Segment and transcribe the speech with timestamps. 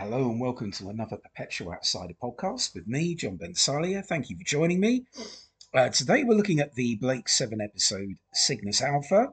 [0.00, 4.02] Hello and welcome to another Perpetual Outsider podcast with me, John Bensalia.
[4.02, 5.04] Thank you for joining me.
[5.74, 9.28] Uh, today we're looking at the Blake 7 episode Cygnus Alpha,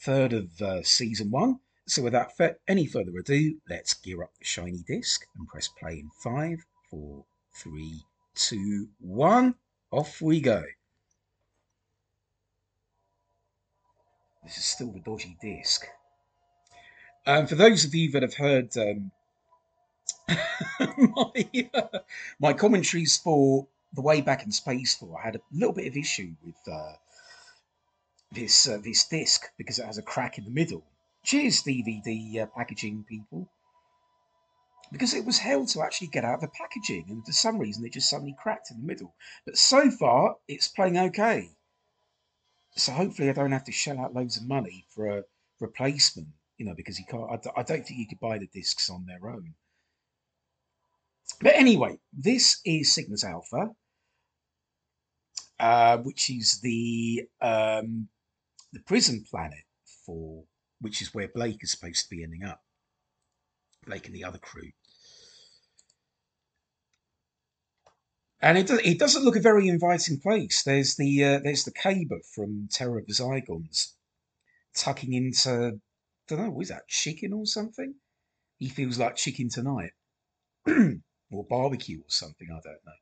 [0.00, 1.58] third of uh, season one.
[1.86, 2.30] So without
[2.66, 7.26] any further ado, let's gear up the shiny disc and press play in five, four,
[7.54, 8.00] three,
[8.34, 9.54] two, one.
[9.90, 10.62] Off we go.
[14.44, 15.84] This is still the dodgy disc.
[17.26, 19.10] Um, for those of you that have heard um,
[20.28, 21.98] my, uh,
[22.40, 26.34] my commentaries for the way back in Spacefall, I had a little bit of issue
[26.44, 26.94] with uh,
[28.32, 30.84] this uh, this disc because it has a crack in the middle.
[31.24, 33.48] Cheers, DVD uh, packaging people.
[34.92, 37.84] Because it was held to actually get out of the packaging, and for some reason
[37.84, 39.14] it just suddenly cracked in the middle.
[39.46, 41.50] But so far, it's playing okay.
[42.76, 45.24] So hopefully, I don't have to shell out loads of money for a
[45.60, 46.28] replacement.
[46.58, 47.46] You know, because you can't.
[47.56, 49.54] I, don't think you could buy the discs on their own.
[51.40, 53.70] But anyway, this is Cygnus Alpha,
[55.60, 58.08] uh, which is the um,
[58.72, 59.64] the prison planet
[60.06, 60.44] for
[60.80, 62.60] which is where Blake is supposed to be ending up.
[63.86, 64.70] Blake and the other crew.
[68.40, 70.62] And it, does, it doesn't look a very inviting place.
[70.62, 73.92] There's the uh, there's the Caber from Terror of the Zygons
[74.74, 75.80] tucking into
[76.30, 77.94] I don't know, was that chicken or something?
[78.58, 79.92] He feels like chicken tonight.
[81.34, 82.92] or barbecue or something, I don't know.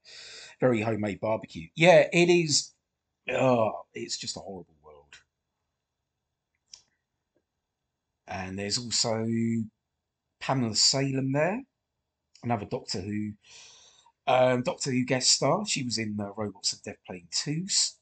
[0.61, 1.69] Very homemade barbecue.
[1.75, 2.73] Yeah, it is
[3.31, 5.17] oh, it's just a horrible world.
[8.27, 9.27] And there's also
[10.41, 11.63] Pamela Salem there,
[12.43, 13.33] another Doctor Who
[14.27, 15.67] um, Doctor Who guest star.
[15.67, 17.97] She was in uh, Robots of Death playing Toos.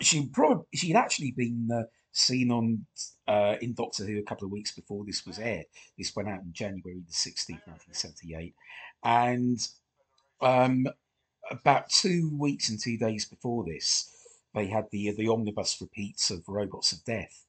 [0.00, 2.86] She probably she had actually been uh, seen on
[3.28, 5.66] uh, in Doctor Who a couple of weeks before this was aired.
[5.98, 8.54] This went out in January the sixteenth, nineteen seventy eight,
[9.02, 9.58] and
[10.40, 10.86] um,
[11.50, 14.10] about two weeks and two days before this,
[14.54, 17.46] they had the the omnibus repeats of Robots of Death.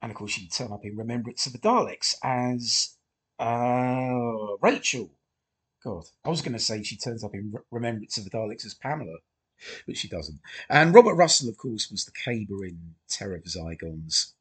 [0.00, 2.96] And of course, she'd turn up in Remembrance of the Daleks as
[3.38, 5.10] uh, Rachel.
[5.84, 8.74] God, I was going to say she turns up in Remembrance of the Daleks as
[8.74, 9.18] Pamela,
[9.86, 10.40] but she doesn't.
[10.68, 14.32] And Robert Russell, of course, was the Caber in Terror of Zygons,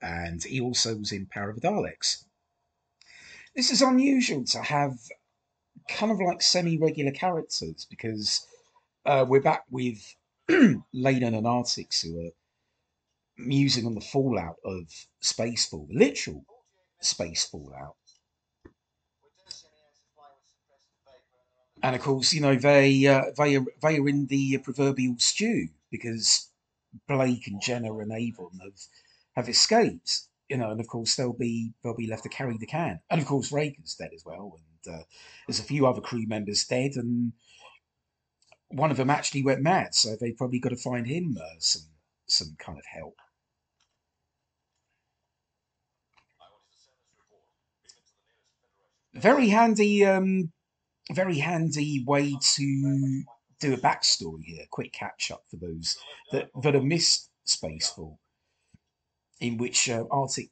[0.00, 2.24] and he also was in Power of the Daleks.
[3.58, 5.00] This is unusual to have
[5.88, 8.46] kind of like semi-regular characters because
[9.04, 10.14] uh, we're back with
[10.48, 12.30] Leylan and Artix who are
[13.36, 14.84] musing on the fallout of
[15.20, 16.44] Spacefall, the literal
[17.00, 17.96] space fallout.
[21.82, 25.66] And of course, you know they uh, they are they are in the proverbial stew
[25.90, 26.48] because
[27.08, 28.80] Blake and Jenna and Avon have
[29.34, 30.27] have escaped.
[30.48, 33.00] You know, and of course they'll be they'll be left to carry the can.
[33.10, 35.02] And of course Raiker's dead as well, and uh,
[35.46, 37.32] there's a few other crew members dead, and
[38.68, 41.82] one of them actually went mad, so they've probably got to find him uh, some
[42.26, 43.16] some kind of help.
[49.14, 50.52] Very handy, um,
[51.12, 53.22] very handy way to
[53.60, 54.64] do a backstory here.
[54.70, 55.96] Quick catch up for those
[56.30, 58.18] that that have missed Spacefall,
[59.40, 60.48] in which uh, Artix.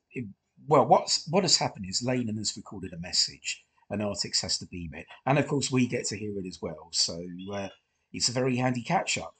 [0.68, 4.66] Well, what's what has happened is Leylan has recorded a message, and Artix has to
[4.66, 6.88] beam it, and of course we get to hear it as well.
[6.92, 7.68] So uh,
[8.12, 9.34] it's a very handy catch up.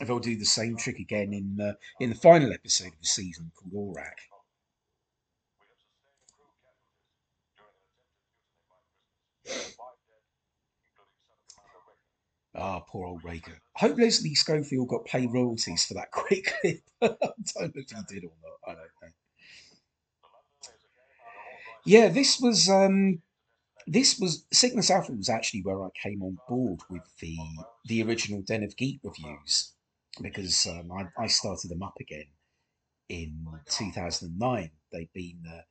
[0.00, 3.50] They'll do the same trick again in uh, in the final episode of the season
[3.54, 4.18] called Orac.
[12.54, 13.56] Ah, poor old Raiker.
[13.76, 16.80] I hope Leslie Schofield got paid royalties for that quick clip.
[17.00, 17.26] I don't
[17.56, 18.58] know if he did or not.
[18.66, 19.08] I don't know.
[21.84, 23.22] Yeah, this was um,
[23.86, 27.36] this was Cygnus Alpha was actually where I came on board with the
[27.86, 29.72] the original Den of Geek reviews
[30.20, 32.26] because um, I, I started them up again
[33.08, 34.70] in 2009.
[34.92, 35.62] They'd been uh,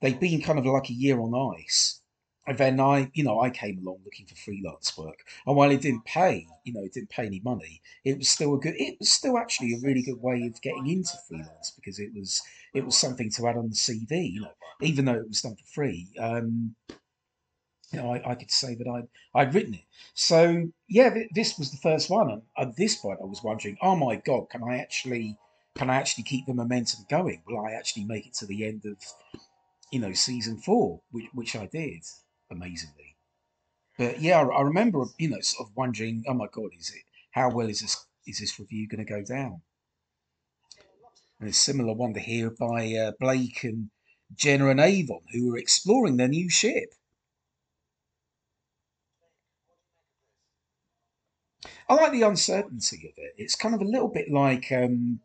[0.00, 2.00] they'd been kind of like a year on ice,
[2.46, 5.80] and then I you know I came along looking for freelance work, and while it
[5.80, 8.74] didn't pay, you know, it didn't pay any money, it was still a good.
[8.76, 12.42] It was still actually a really good way of getting into freelance because it was
[12.74, 14.32] it was something to add on the CV.
[14.32, 16.08] You know, even though it was done for free.
[16.18, 16.74] Um,
[17.92, 19.84] you know, I, I could say that I'd, I'd written it.
[20.14, 22.28] So, yeah, th- this was the first one.
[22.28, 25.36] And at this point, I was wondering, oh my God, can I actually,
[25.76, 27.42] can I actually keep the momentum going?
[27.46, 28.96] Will I actually make it to the end of,
[29.92, 32.02] you know, season four, which, which I did,
[32.50, 33.16] amazingly.
[33.98, 37.02] But yeah, I, I remember, you know, sort of wondering, oh my God, is it,
[37.30, 39.62] how well is this, is this review going to go down?
[41.40, 43.90] And a similar one to here by uh, Blake and
[44.34, 46.94] Jenna and Avon, who were exploring their new ship.
[51.88, 53.34] I like the uncertainty of it.
[53.36, 55.20] It's kind of a little bit like um,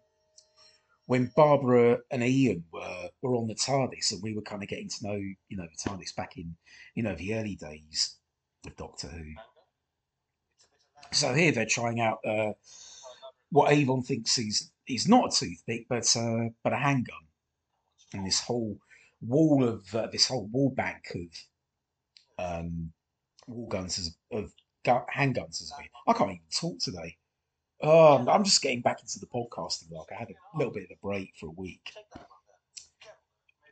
[1.10, 4.90] when Barbara and Ian were were on the TARDIS, and we were kind of getting
[4.90, 6.56] to know, you know, the TARDIS back in,
[6.94, 8.18] you know, the early days
[8.64, 9.24] of Doctor Who.
[11.12, 12.52] So here they're trying out uh,
[13.50, 17.26] what Avon thinks is is not a toothpick, but uh, but a handgun,
[18.14, 18.78] and this whole
[19.20, 22.94] wall of uh, this whole wall bank of um,
[23.48, 24.54] wall guns as, of
[24.86, 25.90] gu- handguns as been.
[26.08, 27.18] I can't even talk today.
[27.82, 29.92] Oh, I'm just getting back into the podcasting.
[29.92, 31.94] Like I had a little bit of a break for a week,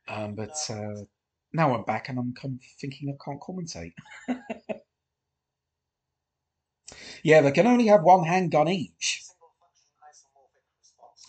[0.07, 1.01] um, but uh,
[1.51, 3.93] now I'm back and I'm kind of thinking I can't commentate.
[7.23, 9.23] yeah, they can only have one handgun each.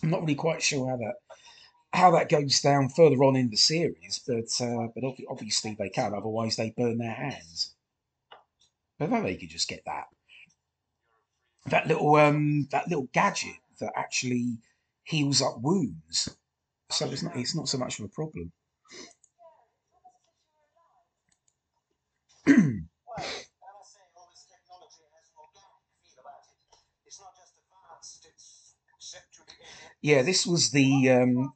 [0.01, 1.15] I'm not really quite sure how that
[1.91, 6.13] how that goes down further on in the series, but uh, but obviously they can.
[6.13, 7.75] Otherwise, they burn their hands.
[8.97, 10.05] But then they could just get that
[11.67, 14.57] that little um that little gadget that actually
[15.03, 16.29] heals up wounds.
[16.91, 18.51] So it's not it's not so much of a problem.
[30.01, 31.53] yeah, this was the um,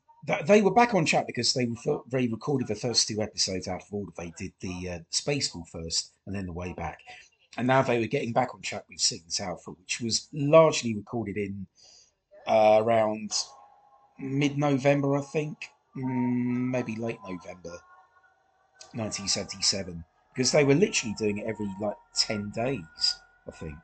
[0.47, 3.81] they were back on track because they were they recorded the first two episodes out
[3.81, 4.11] of order.
[4.17, 6.99] They did the uh, Spacefall first and then the way back,
[7.57, 11.37] and now they were getting back on track with Cygnus Alpha, which was largely recorded
[11.37, 11.67] in
[12.47, 13.31] uh, around
[14.19, 17.79] mid-November, I think, mm, maybe late November,
[18.93, 20.03] 1977,
[20.33, 23.15] because they were literally doing it every like ten days,
[23.47, 23.77] I think.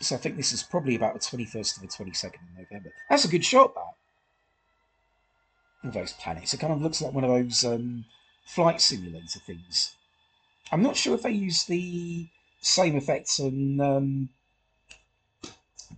[0.00, 2.92] So I think this is probably about the 21st to the 22nd of November.
[3.10, 3.94] That's a good shot, that.
[5.88, 6.54] Of those planets.
[6.54, 8.04] It kind of looks like one of those um,
[8.44, 9.96] flight simulator things.
[10.70, 12.28] I'm not sure if they use the
[12.60, 14.28] same effects on um,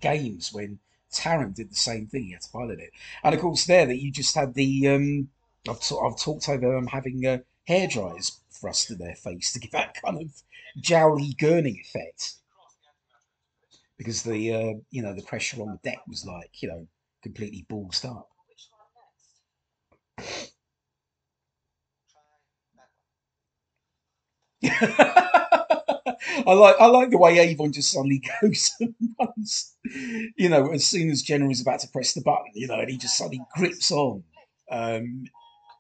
[0.01, 0.79] games when
[1.13, 2.25] Tarrant did the same thing.
[2.25, 2.91] He had to pilot it,
[3.25, 4.89] and of course there that you just had the.
[4.89, 5.29] Um,
[5.69, 9.61] I've, t- I've talked over them having uh, hair dryers thrust in their face to
[9.61, 10.43] give that kind of
[10.81, 12.35] jowly gurning effect
[13.99, 16.87] because the uh, you know the pressure on the deck was like you know
[17.23, 18.29] completely ballsed up.
[26.47, 29.75] I like I like the way Avon just suddenly goes and runs.
[30.37, 32.91] You know, as soon as Jenna is about to press the button, you know, and
[32.91, 34.23] he just suddenly grips on.
[34.71, 35.25] Um,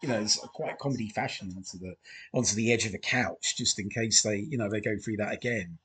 [0.02, 1.94] you know, it's quite comedy fashion onto the
[2.32, 5.18] onto the edge of a couch, just in case they, you know, they go through
[5.18, 5.78] that again.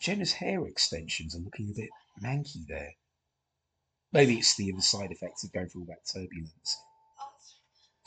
[0.00, 1.90] Jenna's hair extensions are looking a bit
[2.20, 2.94] manky there.
[4.12, 6.76] Maybe it's the other side effects of going through all that turbulence.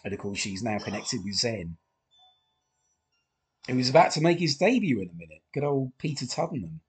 [0.05, 1.77] And of course, she's now connected with Zen,
[3.67, 5.41] who is about to make his debut in a minute.
[5.51, 6.79] Good old Peter Tuddenham,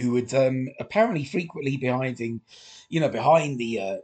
[0.00, 3.96] who would um, apparently frequently behind, you know, behind the, uh,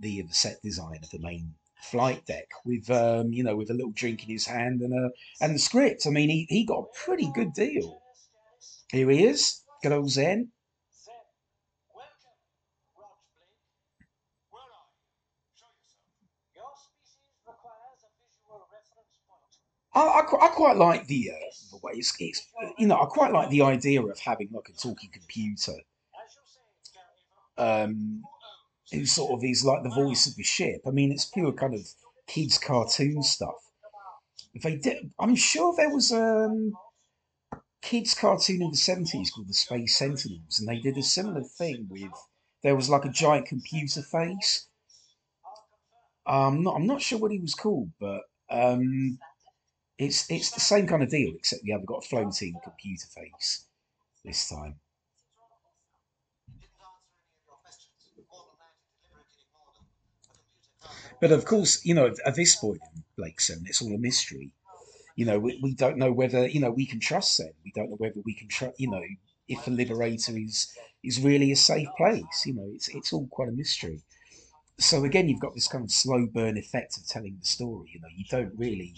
[0.00, 3.74] the the set design of the main flight deck with um, you know with a
[3.74, 5.10] little drink in his hand and a
[5.42, 6.06] and the script.
[6.06, 8.00] I mean, he, he got a pretty good deal.
[8.90, 10.53] Here he is, good old Zen.
[19.94, 22.46] I, I, I, quite like the uh, the way it's, it's,
[22.78, 25.74] you know I quite like the idea of having like a talking computer,
[27.56, 28.22] um,
[28.92, 30.82] who sort of is like the voice of the ship.
[30.86, 31.80] I mean, it's pure kind of
[32.26, 33.54] kids cartoon stuff.
[34.62, 35.10] They did.
[35.18, 36.72] I'm sure there was um,
[37.52, 41.42] a kids cartoon in the seventies called the Space Sentinels, and they did a similar
[41.42, 42.12] thing with
[42.62, 44.66] there was like a giant computer face.
[46.26, 49.18] Um, not, I'm not sure what he was called, but um,
[49.98, 53.64] it's it's the same kind of deal, except you haven't got a floating computer face
[54.24, 54.76] this time.
[61.20, 64.50] But of course, you know, at this point in Blake Seven, it's all a mystery.
[65.16, 67.52] You know, we, we don't know whether you know we can trust them.
[67.64, 68.80] We don't know whether we can trust.
[68.80, 69.02] You know,
[69.46, 70.72] if the Liberator is
[71.04, 72.42] is really a safe place.
[72.44, 74.02] You know, it's it's all quite a mystery
[74.78, 77.90] so again, you've got this kind of slow burn effect of telling the story.
[77.94, 78.94] You know, you don't really,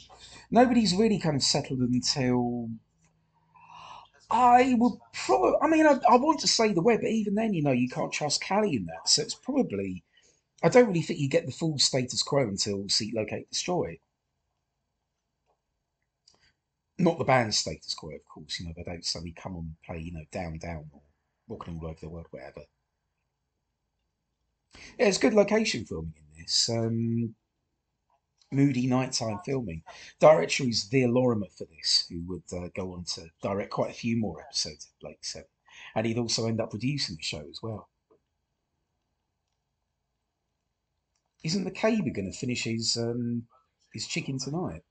[0.51, 2.71] nobody's really kind of settled until.
[4.29, 7.55] I would probably, I mean, I, I want to say the web, but even then,
[7.55, 9.09] you know, you can't trust Cally in that.
[9.09, 10.03] So it's probably,
[10.65, 14.01] I don't really think you get the full status quo until Seek, Locate, Destroy.
[16.99, 18.59] Not the band status quo, of course.
[18.59, 21.03] You know, they don't suddenly come on play, you know, Down, Down, or
[21.47, 22.63] Walking All Over the World, whatever.
[24.99, 26.69] Yeah, it's good location filming in this.
[26.69, 27.35] Um,
[28.53, 29.83] moody nighttime filming.
[30.21, 33.95] Director is Vere Lorimer for this, who would uh, go on to direct quite a
[33.95, 35.49] few more episodes of Blake Seven,
[35.95, 37.89] and he'd also end up producing the show as well.
[41.43, 43.47] Isn't the McCabe going to finish his um,
[43.93, 44.83] his chicken tonight?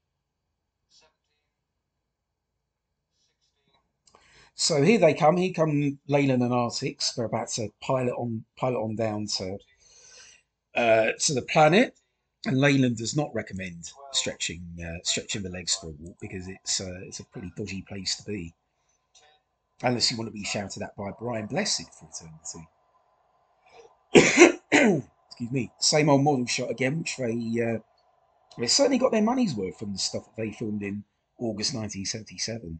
[4.57, 5.35] So here they come.
[5.35, 7.13] Here come Leylan and Artix.
[7.13, 9.57] They're about to pilot on pilot on down to
[10.75, 11.95] uh, to the planet.
[12.45, 16.79] And Leylan does not recommend stretching uh, stretching the legs for a walk because it's
[16.79, 18.53] uh, it's a pretty dodgy place to be,
[19.81, 22.67] unless you want to be shouted at by Brian Blessed for eternity.
[25.27, 25.71] Excuse me.
[25.79, 27.79] Same old model shot again, which they uh,
[28.59, 31.03] they certainly got their money's worth from the stuff that they filmed in
[31.39, 32.79] August 1977.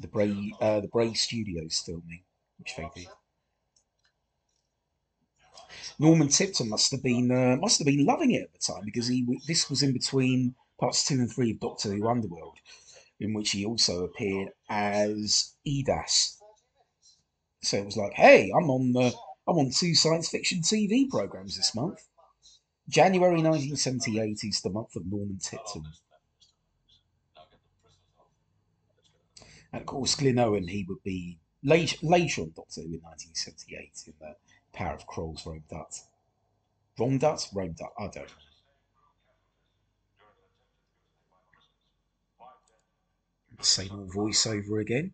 [0.00, 2.24] The Bray uh, the Bray Studios filming,
[2.58, 3.08] which they did.
[5.98, 9.08] Norman Tipton must have been uh, must have been loving it at the time because
[9.08, 12.58] he this was in between parts two and three of Doctor Who Underworld,
[13.18, 16.36] in which he also appeared as Idas.
[17.62, 19.12] So it was like, hey, I'm on the
[19.46, 22.06] I'm on two science fiction TV programs this month.
[22.88, 25.84] January 1978 is the month of Norman Tipton.
[29.72, 33.92] And of course, Glyn Owen, he would be later, later on Doctor Who in 1978
[34.06, 34.34] in the
[34.72, 36.00] Power of Kroll's Rohm-Dutt.
[36.98, 37.48] Rome Dut?
[37.54, 38.28] Rohm-Dutt, I don't.
[43.60, 45.12] Same old voiceover again.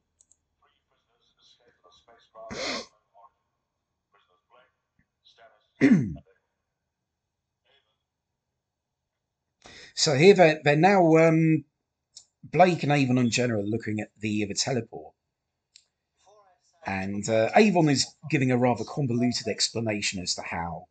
[9.94, 11.64] so here they're, they're now um,
[12.44, 15.15] Blake and Avon in general looking at the the teleport
[16.86, 20.86] and uh, Avon is giving a rather convoluted explanation as to how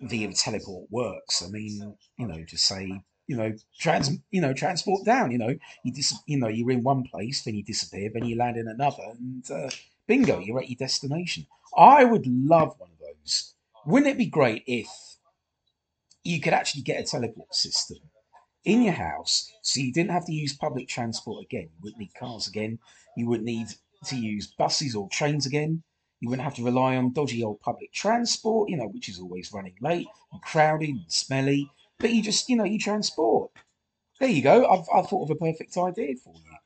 [0.00, 1.42] the teleport works.
[1.42, 5.30] I mean, you know, just say, you know, trans, you know, transport down.
[5.30, 5.54] You know,
[5.84, 8.68] you dis, you know, you're in one place, then you disappear, then you land in
[8.68, 9.70] another, and uh,
[10.06, 11.46] bingo, you're at your destination.
[11.76, 13.54] I would love one of those.
[13.86, 14.88] Wouldn't it be great if
[16.24, 17.98] you could actually get a teleport system
[18.64, 21.68] in your house, so you didn't have to use public transport again?
[21.72, 22.78] You wouldn't need cars again.
[23.16, 23.68] You wouldn't need
[24.06, 25.82] to use buses or trains again.
[26.20, 29.52] You wouldn't have to rely on dodgy old public transport, you know, which is always
[29.52, 31.70] running late and crowded and smelly.
[31.98, 33.50] But you just, you know, you transport.
[34.18, 34.66] There you go.
[34.66, 36.56] I've, I've thought of a perfect idea for you.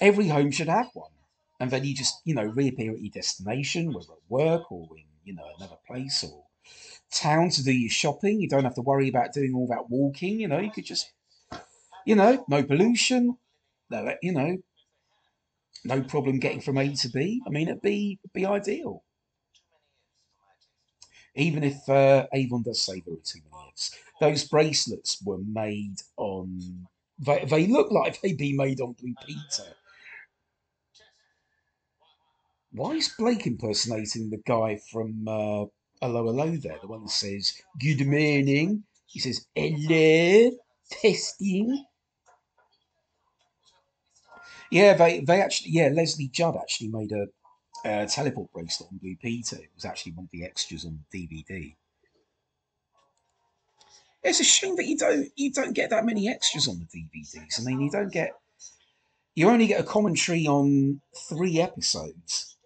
[0.00, 1.10] Every home should have one.
[1.58, 5.04] And then you just, you know, reappear at your destination, whether at work or in,
[5.24, 6.44] you know, another place or
[7.12, 8.40] town to do your shopping.
[8.40, 11.12] You don't have to worry about doing all that walking, you know, you could just,
[12.04, 13.36] you know, no pollution,
[13.90, 14.56] no, you know,
[15.84, 17.42] no problem getting from A to B.
[17.46, 19.02] I mean, it'd be it'd be ideal.
[21.34, 25.96] Even if uh, Avon does say there are too many ifs, those bracelets were made
[26.16, 26.86] on.
[27.18, 29.74] They, they look like they'd be made on Blue Peter.
[32.72, 35.66] Why is Blake impersonating the guy from uh,
[36.00, 36.78] Hello Hello there?
[36.80, 38.84] The one that says, Good morning.
[39.06, 40.50] He says, Hello,
[40.90, 41.84] testing.
[44.72, 47.26] Yeah, they they actually yeah Lesley Judd actually made a,
[47.84, 49.56] a teleport bracelet on Blue Peter.
[49.56, 51.74] It was actually one of the extras on the DVD.
[54.22, 57.60] It's a shame that you don't you don't get that many extras on the DVDs.
[57.60, 58.32] I mean, you don't get
[59.34, 62.56] you only get a commentary on three episodes,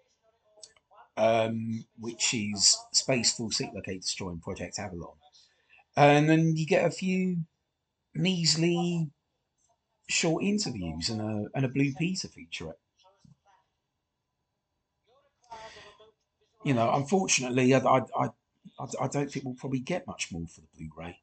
[1.17, 5.17] um, which is Spacefall Seek Locate Destroy Project Avalon,
[5.97, 7.39] and then you get a few
[8.15, 9.11] measly
[10.09, 12.75] short interviews and a and a Blue Peter featurette.
[16.65, 18.29] You know, unfortunately, I, I, I,
[19.01, 21.21] I don't think we'll probably get much more for the Blu-ray.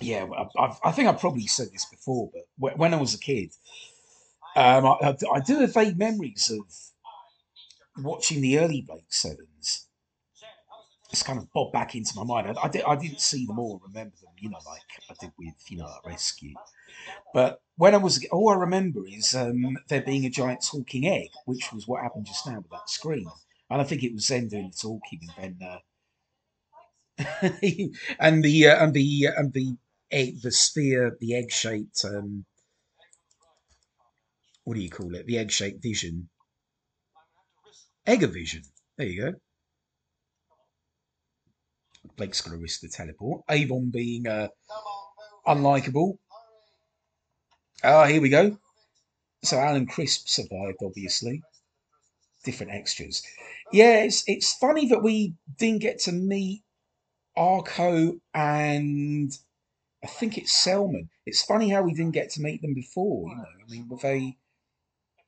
[0.00, 3.50] Yeah, I, I think I probably said this before, but when I was a kid,
[4.56, 9.49] um, I, I do have vague memories of watching the early Blake Sevens
[11.10, 12.56] it's kind of bobbed back into my mind.
[12.56, 15.32] I, I, did, I didn't see them all, remember them, you know, like I did
[15.38, 16.54] with, you know, Rescue.
[17.34, 21.30] But when I was, all I remember is um, there being a giant talking egg,
[21.46, 23.26] which was what happened just now with that screen.
[23.70, 25.78] And I think it was Zen doing the talking, and then, uh,
[28.18, 29.76] and the uh, and the uh, and the
[30.10, 32.44] egg, the sphere, the egg shaped, um,
[34.64, 35.26] what do you call it?
[35.26, 36.28] The egg shaped vision,
[38.06, 38.62] Egg-o-Vision.
[38.96, 39.32] There you go.
[42.16, 43.42] Blake's going to risk the teleport.
[43.48, 44.48] Avon being uh,
[45.46, 46.18] unlikable.
[47.82, 48.58] Ah, here we go.
[49.42, 51.42] so Alan Crisp survived, obviously.
[52.44, 53.22] Different extras.
[53.72, 56.62] Yeah, it's it's funny that we didn't get to meet
[57.36, 59.30] Arco and
[60.02, 61.10] I think it's Selman.
[61.26, 63.28] It's funny how we didn't get to meet them before.
[63.28, 64.36] You know, I mean, were they?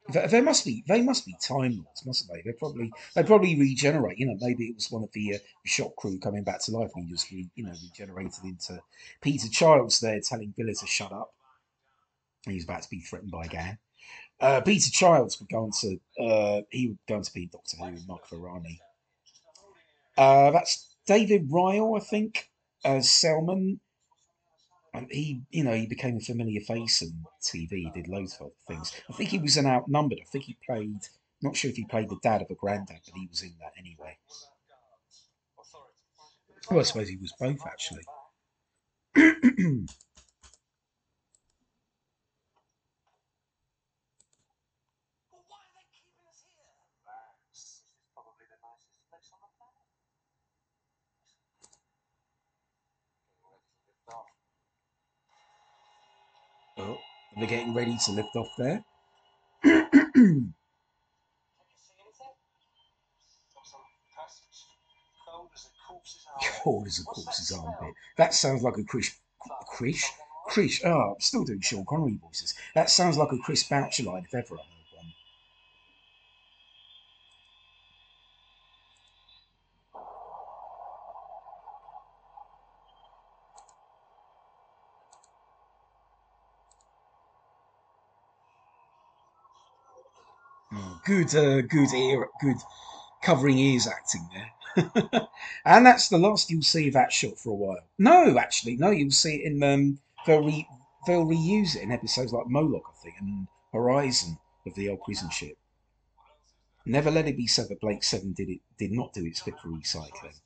[0.09, 0.82] They, must be.
[0.88, 2.42] They must be time lords, mustn't they?
[2.42, 2.92] They probably.
[3.14, 4.18] They probably regenerate.
[4.18, 6.90] You know, maybe it was one of the uh, shop crew coming back to life,
[6.94, 8.80] and he just, re, you know, regenerated into
[9.21, 11.32] Peter Childs there, telling Vila to shut up.
[12.44, 13.78] He's about to be threatened by Gan.
[14.40, 16.00] Uh, Peter Childs would go on to.
[16.21, 18.80] Uh, he would go on to be Doctor Who with Mark Ferrani.
[20.18, 22.50] Uh, that's David Ryall, I think,
[23.02, 23.80] Selman.
[24.95, 27.71] And he, you know, he became a familiar face on TV.
[27.71, 28.93] He did loads of other things.
[29.09, 30.19] I think he was an outnumbered.
[30.21, 31.01] I think he played.
[31.41, 33.73] Not sure if he played the dad of a granddad, but he was in that
[33.79, 34.19] anyway.
[36.71, 38.05] Well, I suppose he was both actually.
[56.79, 56.99] Oh,
[57.37, 58.85] they're getting ready to lift off there.
[66.62, 67.95] Cold as a corpse's armpit.
[68.17, 69.19] That sounds like a Chris.
[69.67, 70.05] Chris?
[70.47, 70.81] Chris.
[70.85, 72.55] Oh, I'm still doing Sean Connery voices.
[72.75, 75.12] That sounds like a Chris Boucher line if ever I heard one.
[90.73, 92.57] Mm, good, uh, good ear, good
[93.23, 95.29] covering ears acting there.
[95.64, 97.81] and that's the last you'll see of that shot for a while.
[97.99, 100.67] No, actually, no, you'll see it in um, they'll re,
[101.07, 105.31] they'll reuse it in episodes like Moloch, I think, and Horizon of the old prison
[105.31, 105.57] ship.
[106.85, 109.55] Never let it be said that Blake Seven did it did not do its bit
[109.61, 110.41] for recycling.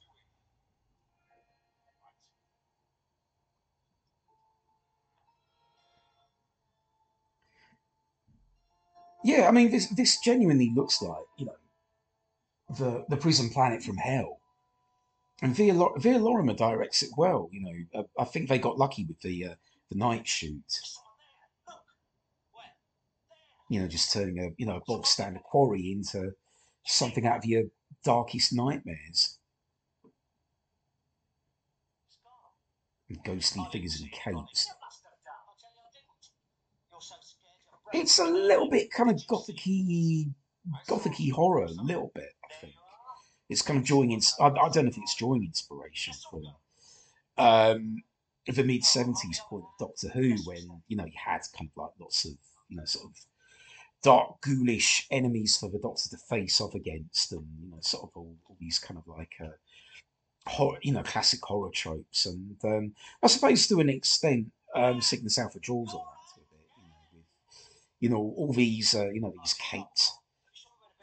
[9.26, 11.56] Yeah, I mean this this genuinely looks like you know
[12.78, 14.38] the the prison planet from hell.
[15.42, 17.48] And Vere, Vere Lorimer directs it well.
[17.50, 19.54] You know, uh, I think they got lucky with the uh,
[19.90, 20.62] the night shoot.
[23.68, 26.30] You know, just turning a you know a bog standard quarry into
[26.84, 27.64] something out of your
[28.04, 29.38] darkest nightmares.
[33.24, 34.68] Ghostly figures in capes.
[37.96, 40.30] It's a little bit kind of gothicy,
[40.86, 42.32] gothicy horror, a little bit.
[42.44, 42.74] I think.
[43.48, 44.20] it's kind of drawing in.
[44.40, 46.44] I, I don't know if it's drawing inspiration from
[47.38, 48.02] um,
[48.46, 51.92] the mid seventies point of Doctor Who, when you know you had kind of like
[51.98, 52.32] lots of
[52.68, 53.16] you know sort of
[54.02, 58.10] dark ghoulish enemies for the Doctor to face off against, and you know sort of
[58.14, 59.56] all, all these kind of like uh,
[60.46, 65.38] horror, you know classic horror tropes, and um, I suppose to an extent, um, Cygnus
[65.38, 67.24] Alpha draws on that a bit, you know, with
[68.00, 70.10] you know all these uh, you know these Kate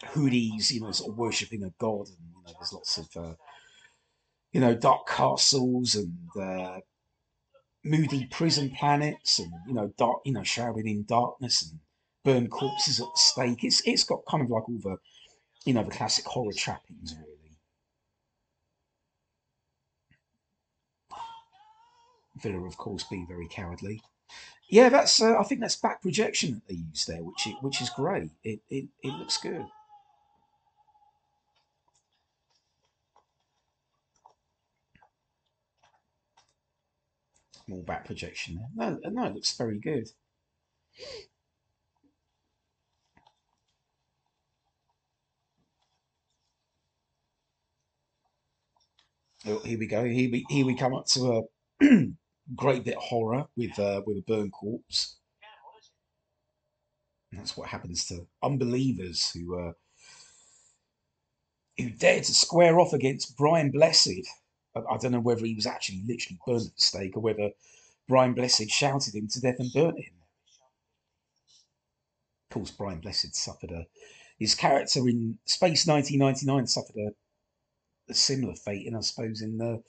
[0.05, 3.33] hoodies, you know, sort of worshipping a god, and you know, there's lots of uh,
[4.51, 6.79] you know dark castles and uh,
[7.83, 11.79] moody prison planets, and you know dark, you know, shrouded in darkness and
[12.23, 13.63] burned corpses at the stake.
[13.63, 14.97] It's it's got kind of like all the
[15.65, 17.29] you know the classic horror trappings, really.
[22.41, 24.01] Vila, of course, being very cowardly.
[24.73, 25.21] Yeah, that's.
[25.21, 28.31] Uh, I think that's back projection that they use there, which it, which is great.
[28.43, 29.67] It, it it looks good.
[37.67, 38.97] More back projection there.
[39.03, 40.09] No, no, it looks very good.
[49.45, 50.03] Oh, here we go.
[50.03, 51.45] Here we here we come up to
[51.81, 51.85] a
[52.55, 55.17] great bit of horror with uh, with a burn corpse.
[57.31, 59.71] And that's what happens to unbelievers who uh,
[61.77, 64.27] who dare to square off against Brian Blessed.
[64.75, 67.49] I, I don't know whether he was actually literally burned at the stake or whether
[68.07, 70.13] Brian Blessed shouted him to death and burnt him.
[72.51, 73.87] Of course, Brian Blessed suffered a
[74.39, 79.81] his character in Space 1999 suffered a, a similar fate, and I suppose in the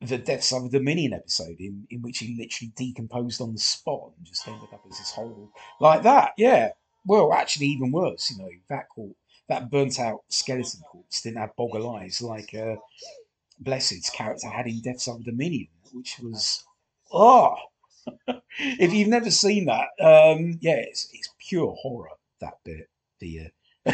[0.00, 4.26] the Death's Other Dominion episode, in, in which he literally decomposed on the spot and
[4.26, 6.32] just ended up as this whole like that.
[6.36, 6.70] Yeah.
[7.04, 8.30] Well, actually, even worse.
[8.30, 9.16] You know that corpse,
[9.48, 12.76] that burnt out skeleton corpse didn't have boggle eyes like uh,
[13.58, 16.64] Blessed's character had in Death's Other Dominion, which was
[17.12, 17.56] oh.
[18.58, 22.08] if you've never seen that, um, yeah, it's, it's pure horror.
[22.40, 23.50] That bit, the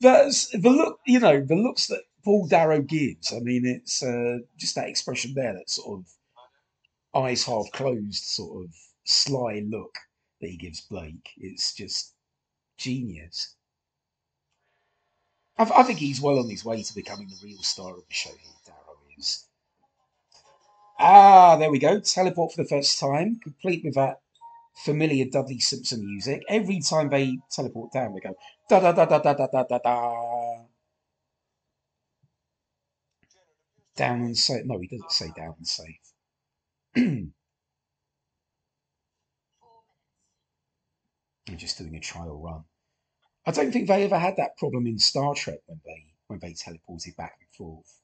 [0.00, 1.00] that's the look.
[1.06, 3.32] You know, the looks that Paul Darrow gives.
[3.32, 8.64] I mean, it's uh, just that expression there, that sort of eyes half closed, sort
[8.64, 8.70] of
[9.04, 9.94] sly look
[10.40, 11.30] that he gives Blake.
[11.36, 12.14] It's just
[12.78, 13.54] genius.
[15.58, 18.14] I, I think he's well on his way to becoming the real star of the
[18.14, 18.30] show.
[18.30, 19.46] Here, Darrow is.
[20.98, 22.00] Ah, there we go.
[22.00, 24.20] Teleport for the first time, complete with that
[24.84, 26.42] familiar Dudley Simpson music.
[26.48, 28.34] Every time they teleport down, they go
[28.68, 30.41] da da da da da da da da da.
[33.96, 34.64] Down and safe.
[34.64, 36.00] No, he doesn't say down and safe.
[36.96, 37.32] I'm
[41.56, 42.64] just doing a trial run.
[43.46, 46.52] I don't think they ever had that problem in Star Trek when they when they
[46.52, 47.98] teleported back and forth.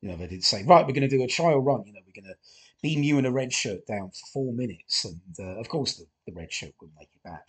[0.00, 1.84] You know, they didn't say, right, we're going to do a trial run.
[1.86, 2.38] You know, we're going to
[2.82, 6.06] beam you in a red shirt down for four minutes, and uh, of course the,
[6.26, 7.46] the red shirt wouldn't make it back.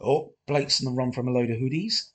[0.00, 2.10] Oh, Blake's on the run from a load of hoodies.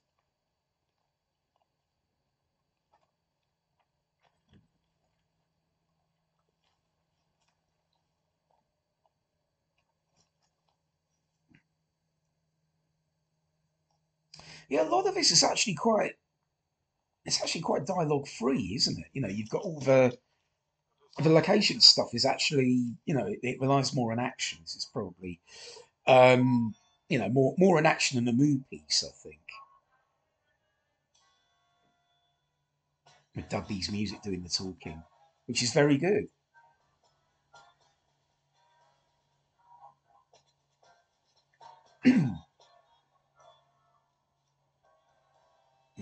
[14.70, 16.16] Yeah, a lot of this is actually quite.
[17.26, 19.08] It's actually quite dialogue free, isn't it?
[19.14, 20.18] You know, you've got all the
[21.20, 24.74] the location stuff is actually, you know, it, it relies more on actions.
[24.76, 25.40] It's probably,
[26.08, 26.76] um,
[27.10, 29.04] you know, more more an action than a mood piece.
[29.08, 29.40] I think.
[33.36, 35.04] With Dudley's music doing the talking,
[35.46, 36.30] which is very good.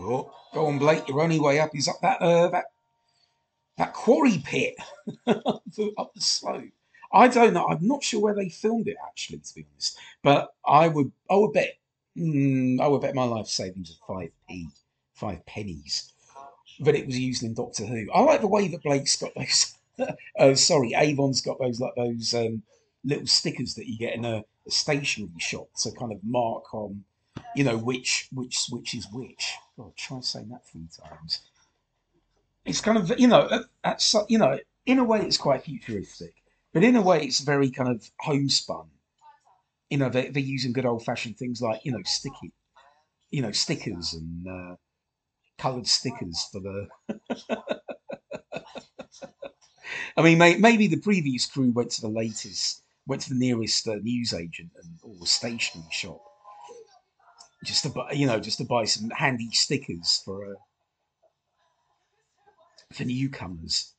[0.02, 1.08] oh, go on, Blake.
[1.08, 2.66] Your only way up is up that uh, that
[3.78, 4.76] that quarry pit
[5.28, 6.72] up the slope.
[7.14, 7.68] I don't know.
[7.68, 9.98] I'm not sure where they filmed it actually, to be honest.
[10.24, 11.78] But I would, I would bet,
[12.18, 14.68] mm, I would bet my life savings of five p,
[15.14, 16.14] five pennies,
[16.80, 18.08] that it was used in Doctor Who.
[18.14, 19.76] I like the way that Blake's got those.
[20.40, 22.64] oh, sorry, Avon's got those like those um,
[23.04, 27.04] little stickers that you get in a, a stationery shop to kind of mark on,
[27.56, 29.54] you know, which which switch is which.
[29.78, 31.42] God, try saying that three times
[32.66, 36.34] it's kind of you know at, you know in a way it's quite futuristic,
[36.74, 38.88] but in a way it's very kind of homespun.
[39.90, 42.52] You know they're, they're using good old fashioned things like you know sticky,
[43.30, 44.76] you know stickers and uh,
[45.58, 46.88] coloured stickers for the.
[50.18, 53.88] I mean, may, maybe the previous crew went to the latest, went to the nearest
[53.88, 56.22] uh, newsagent and or stationery shop,
[57.64, 60.56] just to buy, you know, just to buy some handy stickers for a
[62.94, 63.94] for newcomers.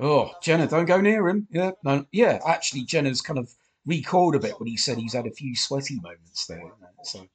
[0.00, 1.46] Oh, Jenna, don't go near him.
[1.50, 2.40] Yeah, no, yeah.
[2.46, 3.52] Actually, Jenna's kind of
[3.84, 6.62] recalled a bit when he said he's had a few sweaty moments there.
[7.02, 7.26] So,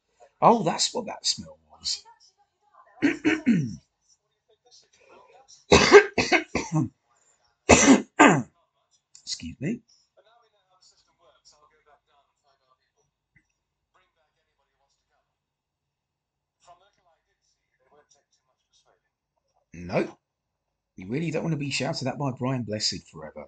[0.41, 2.03] oh, that's what that smell was.
[9.23, 9.81] Excuse me.
[19.77, 20.17] No.
[20.95, 23.45] You really don't want to be shouted at by Brian Blessed forever.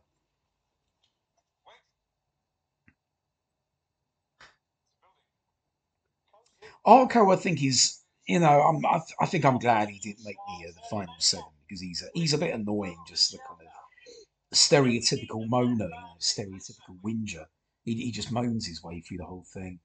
[6.86, 10.38] Arco, I think is you know I'm, I, I think I'm glad he didn't make
[10.48, 13.62] the uh, the final seven because he's a, he's a bit annoying, just the kind
[13.62, 17.46] of stereotypical moaner, you know, stereotypical whinger.
[17.86, 19.80] He, he just moans his way through the whole thing.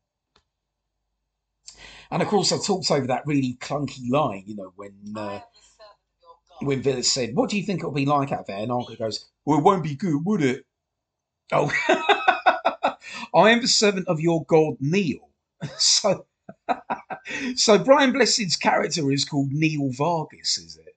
[2.10, 5.40] And of course, I talked over that really clunky line, you know, when uh,
[6.60, 9.26] when Village said, "What do you think it'll be like out there?" and Arco goes,
[9.44, 10.66] "Well, it won't be good, would it?"
[11.52, 11.70] Oh,
[13.34, 15.28] I am the servant of your god Neil.
[15.78, 16.26] so,
[17.56, 20.96] so Brian Blessed's character is called Neil Vargas, is it?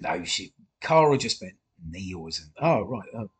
[0.00, 0.52] no, she.
[0.80, 2.52] Kara just meant Neil, isn't?
[2.60, 3.08] Oh, right.
[3.14, 3.30] Oh.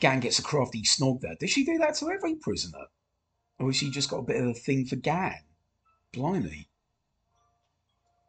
[0.00, 1.36] Gan gets a crafty snog there.
[1.38, 2.86] Did she do that to every prisoner?
[3.62, 5.36] Or has she just got a bit of a thing for Gan?
[6.12, 6.66] Blimey.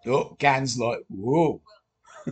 [0.06, 1.60] Oh, Gan's like, whoa.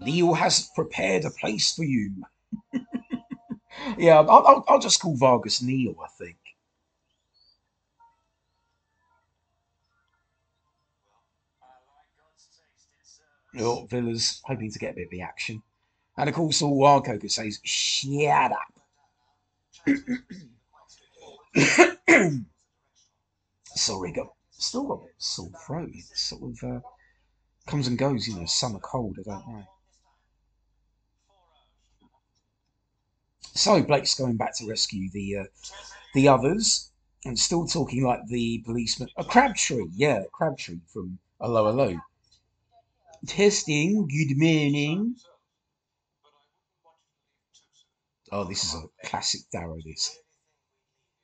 [0.00, 2.24] Neil has prepared a place for you.
[3.98, 6.38] yeah, I'll, I'll, I'll, just call Vargas Neil, I think.
[13.58, 15.62] Oh, Vila's hoping to get a bit of the action.
[16.16, 18.60] And of course, all Arcoca says, shut up.
[23.74, 25.90] Sorry, got still got a bit sore throat.
[25.92, 26.80] It sort of uh,
[27.66, 28.46] comes and goes, you know.
[28.46, 29.64] Summer cold, I don't know.
[33.54, 35.44] So Blake's going back to rescue the uh,
[36.14, 36.92] the others,
[37.24, 39.08] and still talking like the policeman.
[39.16, 41.98] A Crabtree, yeah, Crabtree from Hello Hello.
[43.26, 44.06] Testing.
[44.06, 45.16] Good morning.
[48.36, 49.78] Oh, this is a classic Darrow.
[49.84, 50.18] This.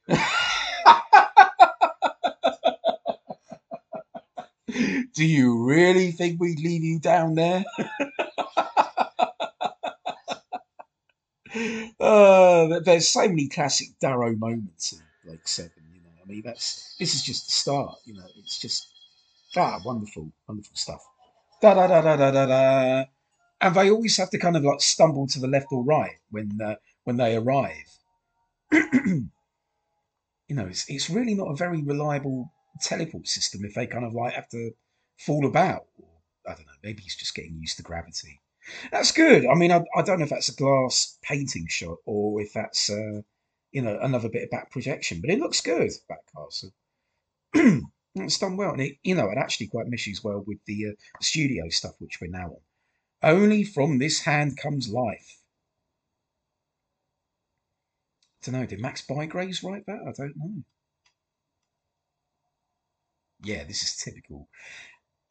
[5.14, 7.64] Do you really think we'd leave you down there?
[11.98, 15.72] uh, there's so many classic Darrow moments in Blake Seven.
[15.92, 17.96] You know, I mean, that's this is just the start.
[18.04, 18.86] You know, it's just
[19.56, 21.04] ah, wonderful, wonderful stuff.
[21.60, 23.04] Da da da da da da da.
[23.60, 26.56] And they always have to kind of like stumble to the left or right when
[26.64, 27.98] uh, when they arrive.
[28.72, 29.30] you
[30.50, 34.34] know, it's it's really not a very reliable teleport system if they kind of like
[34.34, 34.70] have to
[35.18, 35.86] fall about.
[36.46, 36.72] I don't know.
[36.82, 38.40] Maybe he's just getting used to gravity.
[38.92, 39.46] That's good.
[39.46, 42.90] I mean, I, I don't know if that's a glass painting shot or if that's
[42.90, 43.22] uh,
[43.72, 45.90] you know another bit of back projection, but it looks good.
[46.08, 46.72] Back castle.
[48.14, 50.92] it's done well, and it you know it actually quite meshes well with the uh,
[51.20, 52.60] studio stuff which we're now on.
[53.22, 55.42] Only from this hand comes life.
[58.22, 58.66] I don't know.
[58.66, 60.00] Did Max Bygraves write that?
[60.06, 60.62] I don't know.
[63.42, 64.48] Yeah, this is typical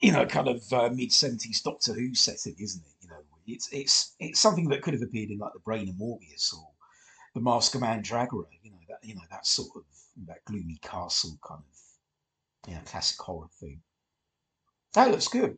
[0.02, 2.93] you know, kind of uh, mid seventies Doctor Who setting, isn't it?
[3.02, 3.17] You know,
[3.48, 6.69] it's it's it's something that could have appeared in like the Brain of Morbius or
[7.36, 8.45] the Mask of Mandragora.
[8.63, 9.84] You know that you know that sort of
[10.28, 13.82] that gloomy castle kind of you know classic horror thing.
[14.93, 15.58] That looks good.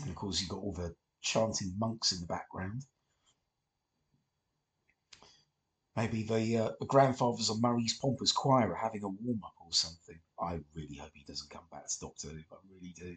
[0.00, 2.82] And of course, you've got all the chanting monks in the background.
[5.96, 9.72] Maybe the, uh, the grandfathers of Murray's Pompous Choir are having a warm up or
[9.72, 10.18] something.
[10.40, 12.38] I really hope he doesn't come back to Doctor Who.
[12.38, 13.16] I really do.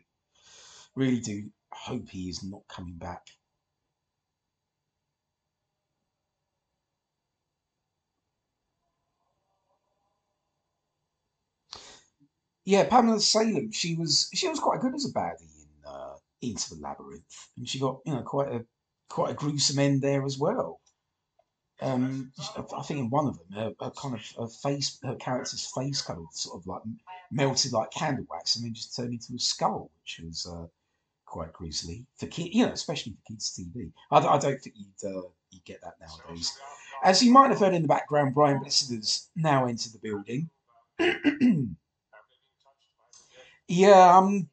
[0.96, 3.28] Really do hope he is not coming back.
[12.66, 13.72] Yeah, Pamela Salem.
[13.72, 15.47] She was she was quite good as a baddie
[16.42, 18.66] Into the Labyrinth, and she got you know quite a
[19.10, 20.80] quite a gruesome end there as well
[21.82, 22.32] um,
[22.76, 26.02] I think in one of them, her, her kind of her face, her character's face
[26.02, 26.82] kind of sort of like
[27.32, 30.66] melted like candle wax and then just turned into a skull, which was uh,
[31.26, 33.92] quite grisly for kids, you know, especially for kids' TV.
[34.10, 36.52] I, I don't think you'd uh, you get that nowadays.
[37.04, 40.50] As you might have heard in the background, Brian Blessed now entered the building.
[43.68, 44.50] yeah, um,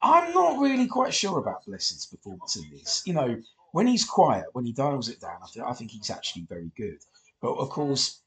[0.00, 3.02] I'm not really quite sure about Blessed's performance in this.
[3.04, 3.40] You know,
[3.72, 6.70] when he's quiet, when he dials it down, I, th- I think he's actually very
[6.76, 6.98] good.
[7.40, 8.20] But of course,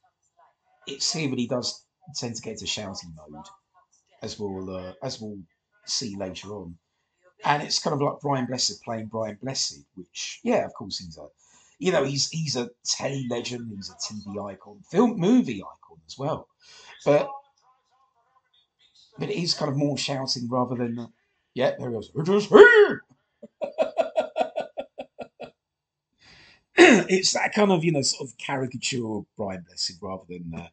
[0.86, 3.44] it's here that he does tend to get to shouting mode,
[4.22, 5.38] as we'll uh, as we'll
[5.86, 6.76] see later on.
[7.44, 11.18] And it's kind of like Brian Blessed playing Brian Blessed, which yeah, of course he's
[11.18, 11.26] a
[11.78, 16.18] you know he's he's a telly legend, he's a TV icon, film movie icon as
[16.18, 16.48] well.
[17.04, 17.28] But
[19.18, 21.12] but it is kind of more shouting rather than
[21.54, 22.10] yeah, there he goes.
[22.14, 22.48] It is
[26.76, 30.68] it's that kind of you know sort of caricature Brian Blessed rather than uh,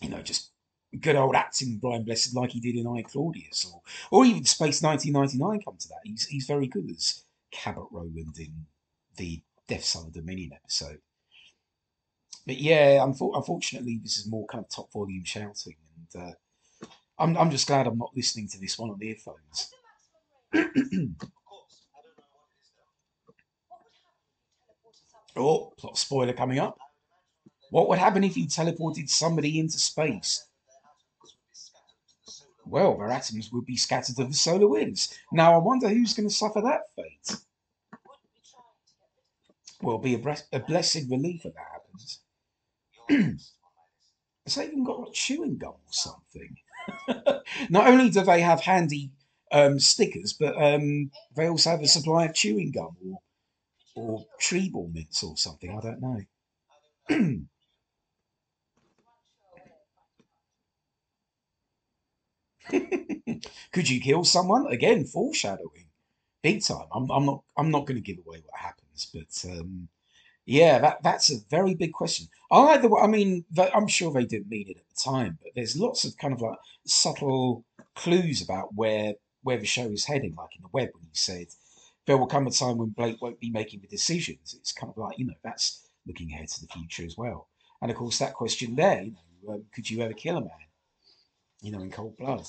[0.00, 0.50] you know just
[0.98, 4.82] good old acting Brian Blessed like he did in I Claudius or or even Space
[4.82, 6.00] 1999 come to that.
[6.04, 8.66] He's he's very good as Cabot Rowland in
[9.16, 11.00] the Death's Other Dominion episode.
[12.46, 15.76] But yeah unfortunately this is more kind of top volume shouting
[16.14, 16.32] and uh,
[17.20, 19.70] I'm, I'm just glad I'm not listening to this one on earphones
[25.36, 26.78] Oh, plot spoiler coming up.
[27.70, 30.46] What would happen if you teleported somebody into space?
[32.66, 35.18] Well, their atoms would be scattered to the solar winds.
[35.32, 37.40] Now, I wonder who's going to suffer that fate.
[39.82, 42.20] Well, be a, a blessed relief if that happens.
[44.46, 46.56] Has they even got like chewing gum or something?
[47.70, 49.10] Not only do they have handy
[49.52, 53.20] um, stickers, but um, they also have a supply of chewing gum or
[53.96, 55.76] or Trebor mints or something.
[55.76, 56.22] I don't know.
[63.72, 65.04] Could you kill someone again?
[65.04, 65.86] Foreshadowing,
[66.42, 66.86] big time.
[66.92, 67.42] I'm, I'm not.
[67.56, 69.88] I'm not going to give away what happens, but um,
[70.50, 72.26] yeah, that that's a very big question.
[72.50, 72.90] I like the.
[72.96, 76.16] I mean, I'm sure they didn't mean it at the time, but there's lots of
[76.16, 80.34] kind of like subtle clues about where where the show is heading.
[80.36, 81.46] Like in the web when he said
[82.06, 84.54] there will come a time when Blake won't be making the decisions.
[84.58, 87.46] It's kind of like, you know, that's looking ahead to the future as well.
[87.80, 89.12] And of course, that question there, you
[89.44, 90.50] know, um, could you ever kill a man,
[91.62, 92.46] you know, in cold blood?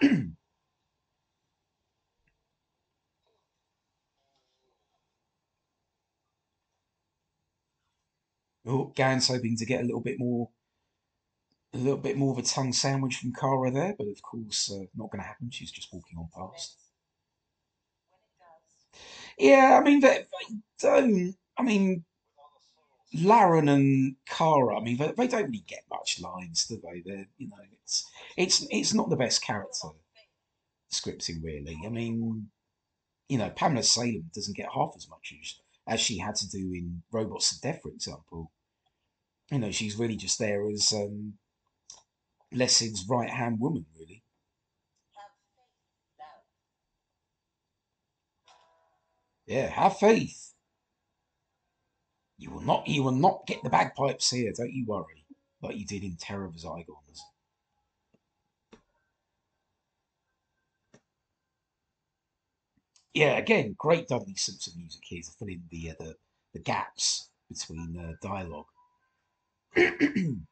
[8.94, 10.48] Gan's hoping to get a little bit more
[11.72, 14.86] a little bit more of a tongue sandwich from Kara there, but of course, uh,
[14.96, 15.50] not going to happen.
[15.50, 16.76] She's just walking on past.
[19.38, 21.34] Yeah, I mean, they, they don't.
[21.56, 22.04] I mean,
[23.14, 24.78] Laran and Kara.
[24.78, 27.02] I mean, they, they, don't really get much lines, do they?
[27.04, 28.04] They're, you know, it's
[28.36, 29.88] it's it's not the best character
[30.92, 31.78] scripting, really.
[31.86, 32.50] I mean,
[33.28, 35.54] you know, Pamela Salem doesn't get half as much as,
[35.86, 38.50] as she had to do in Robots of Death, for example.
[39.50, 41.34] You know, she's really just there as um,
[42.52, 44.22] Blessed's right hand woman, really.
[49.46, 50.54] Yeah, have faith.
[52.38, 55.26] You will not you will not get the bagpipes here, don't you worry,
[55.62, 57.20] like you did in Terror of Zygons.
[63.12, 66.16] Yeah, again, great Dudley Simpson music here to fill in the uh, the,
[66.54, 68.66] the gaps between uh, dialogue.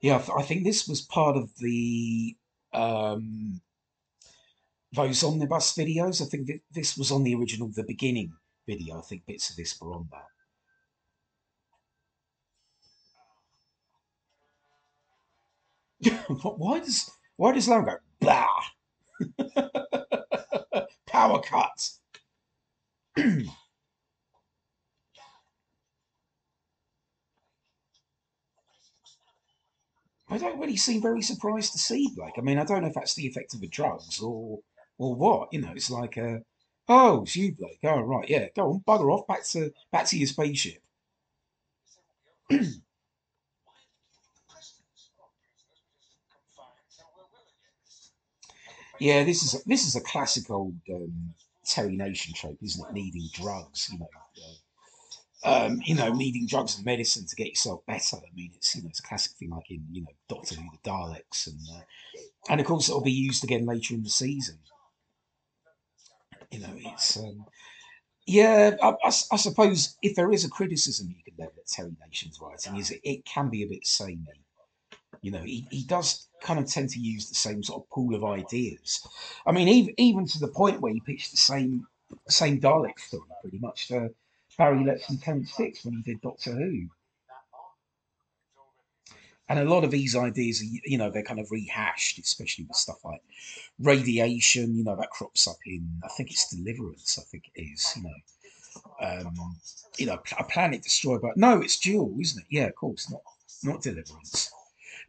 [0.00, 2.36] Yeah, I think this was part of the
[2.72, 3.60] um,
[4.92, 6.22] those omnibus videos.
[6.22, 8.32] I think that this was on the original, the beginning
[8.66, 8.98] video.
[8.98, 10.08] I think bits of this were on
[16.02, 16.18] that.
[16.42, 18.46] why does why does Laran go blah?
[21.06, 21.90] Power cut.
[30.28, 32.34] I don't really seem very surprised to see Blake.
[32.38, 34.60] I mean, I don't know if that's the effect of the drugs or
[34.96, 35.52] or what.
[35.52, 36.38] You know, it's like, uh,
[36.88, 37.80] oh, it's you, Blake.
[37.84, 38.46] Oh, right, yeah.
[38.54, 40.80] Go on, bugger off, back to back to your spaceship.
[49.00, 52.92] yeah, this is this is a classic old um, Terry Nation trope, isn't it?
[52.92, 54.08] Needing drugs, you know.
[54.36, 54.54] Uh,
[55.42, 58.16] um, you know, needing drugs and medicine to get yourself better.
[58.16, 60.68] I mean, it's you know, it's a classic thing like in you know Doctor Who,
[60.70, 61.80] the Daleks, and uh,
[62.50, 64.58] and of course it'll be used again later in the season.
[66.50, 67.46] You know, it's um,
[68.26, 68.76] yeah.
[68.82, 72.38] I, I, I, suppose if there is a criticism you can level at Terry Nation's
[72.40, 74.44] writing, is it, it can be a bit samey.
[75.22, 78.14] You know, he, he does kind of tend to use the same sort of pool
[78.14, 79.06] of ideas.
[79.46, 81.86] I mean, even even to the point where he pitched the same
[82.28, 84.10] same Dalek story pretty much for
[84.56, 86.88] Barry Letts and Terrance Dicks when he did Doctor Who.
[89.48, 93.04] And a lot of these ideas, you know, they're kind of rehashed, especially with stuff
[93.04, 93.20] like
[93.80, 94.76] radiation.
[94.76, 97.18] You know, that crops up in, I think it's Deliverance.
[97.18, 97.92] I think it is.
[97.96, 98.14] You know,
[99.00, 99.56] um,
[99.98, 101.30] you know, a planet destroyed by.
[101.34, 102.46] No, it's Duel, isn't it?
[102.48, 103.22] Yeah, of course, not
[103.64, 104.52] not Deliverance.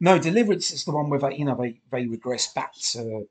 [0.01, 3.29] No, Deliverance is the one where they, you know, they they regress back to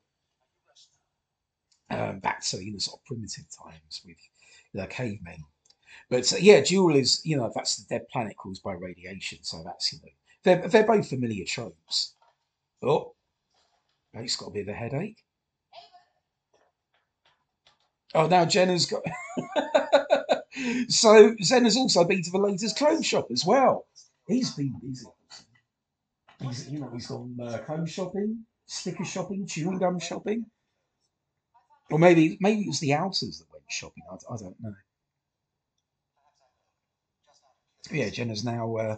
[1.91, 4.17] um, back to you know sort of primitive times with
[4.73, 5.43] the cavemen
[6.11, 9.63] but uh, yeah, Duel is you know that's the dead planet caused by radiation, so
[9.65, 10.11] that's you know
[10.43, 12.15] they're they're both familiar tropes.
[12.83, 13.15] Oh,
[14.13, 15.23] he's got a bit of a headache.
[18.13, 19.03] Oh, now Jenna's got.
[20.89, 23.87] so Zen has also been to the latest clothes shop as well.
[24.27, 25.07] He's been busy.
[26.41, 30.45] He's you know he's gone uh, clothes shopping, sticker shopping, chewing gum shopping,
[31.89, 34.03] or maybe maybe it was the outers that went shopping.
[34.11, 34.73] I, I don't know
[37.91, 38.97] yeah, Jenna's now uh,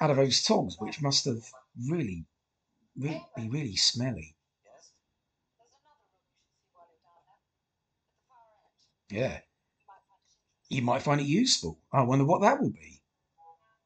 [0.00, 1.42] out of those togs, which must have
[1.88, 2.24] really,
[2.96, 4.34] really be really smelly.
[9.10, 9.40] Yeah.
[10.68, 11.78] You might find it useful.
[11.92, 13.00] I wonder what that will be.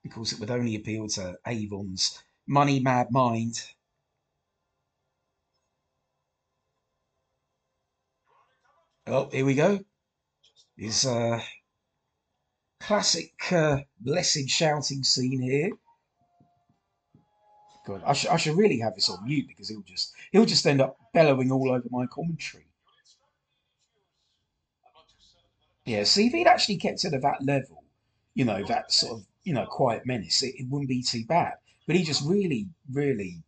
[0.03, 3.63] Because it would only appeal to Avon's money mad mind.
[9.07, 9.81] Oh, here we go.
[10.77, 11.41] Is uh
[12.81, 15.71] classic uh, Blessed shouting scene here.
[17.87, 20.67] God, I, sh- I should really have this on mute because he'll just he'll just
[20.67, 22.67] end up bellowing all over my commentary.
[25.85, 27.85] Yeah, see if he'd actually kept it at that level,
[28.35, 31.55] you know, that sort of you know quiet menace, it, it wouldn't be too bad.
[31.87, 33.43] But he just really, really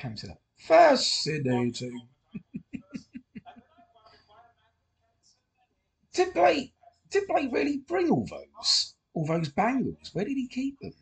[0.00, 0.40] comes it up.
[0.58, 2.08] Fascinating.
[6.12, 6.72] Did Blake
[7.10, 10.10] did Blake really bring all those all those bangles?
[10.12, 10.94] Where did he keep them?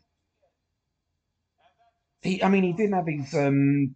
[2.21, 3.95] He, I mean, he didn't have his um,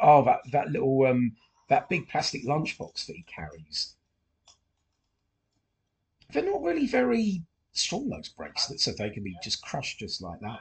[0.00, 1.36] oh that that little um,
[1.68, 3.94] that big plastic lunchbox that he carries.
[6.32, 7.42] They're not really very
[7.78, 10.60] strong those bracelets, so they can be just crushed just like that.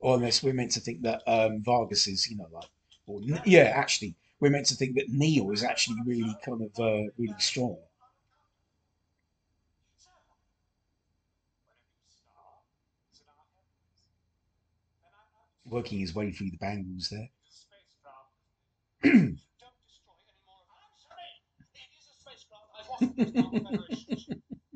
[0.00, 2.68] Or unless we're meant to think that um, Vargas is, you know, like,
[3.06, 7.10] or yeah, actually, we're meant to think that Neil is actually really kind of uh,
[7.18, 7.78] really strong.
[15.66, 17.30] Working his way through the bangles there.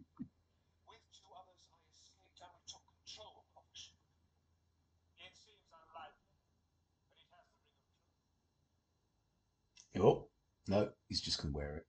[9.99, 10.27] Oh,
[10.69, 11.87] no, he's just going to wear it.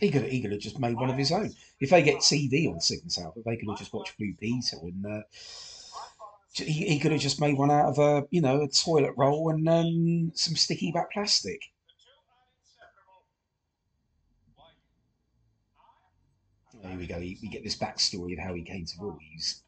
[0.00, 1.52] He could, he could have just made one of his own.
[1.80, 5.06] If they get TV on Cygnus Alpha, they could have just watched Blue Peter and
[5.06, 5.22] uh,
[6.52, 9.50] he, he could have just made one out of a, you know, a toilet roll
[9.50, 11.60] and um, some sticky back plastic.
[16.82, 17.18] Here we go.
[17.18, 19.18] We get this backstory of how he came to rule.
[19.20, 19.62] He's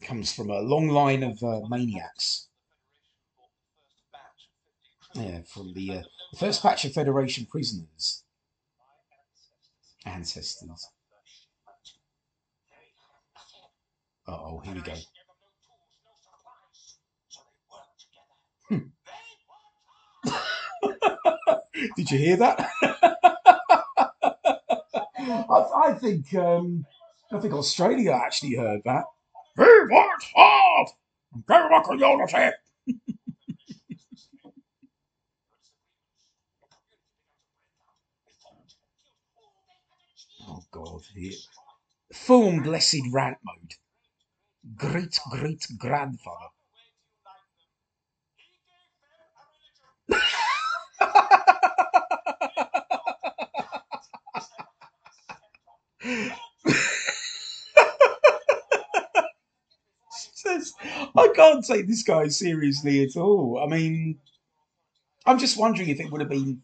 [0.00, 2.48] comes from a long line of uh, maniacs
[5.14, 6.02] yeah, from the, uh,
[6.32, 8.24] the first batch of Federation prisoners.
[10.06, 10.88] Ancestors.
[14.26, 14.94] Uh oh, here we go.
[18.68, 18.78] Hmm.
[21.96, 22.70] Did you hear that?
[25.18, 26.84] I, I, think um,
[27.32, 29.04] I think Australia actually heard that.
[29.56, 30.88] He works hard.
[31.46, 32.26] Go back on your
[40.48, 41.02] Oh God,
[42.62, 43.74] Blessed rant mode.
[44.76, 46.48] Great great grandfather.
[61.16, 63.60] I can't take this guy seriously at all.
[63.62, 64.18] I mean,
[65.26, 66.62] I'm just wondering if it would have been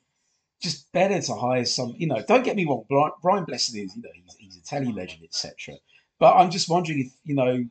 [0.60, 1.94] just better to hire some.
[1.96, 2.84] You know, don't get me wrong.
[3.22, 4.96] Brian Blessed is, you know, he's, he's a telly mm.
[4.96, 5.74] legend, etc.
[6.18, 7.64] But I'm just wondering if you know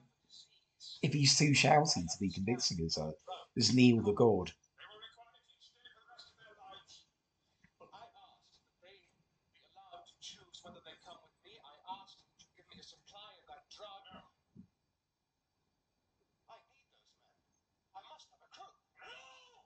[1.01, 3.13] if he's too shouty to be convincing as a
[3.57, 4.51] as Neil the God.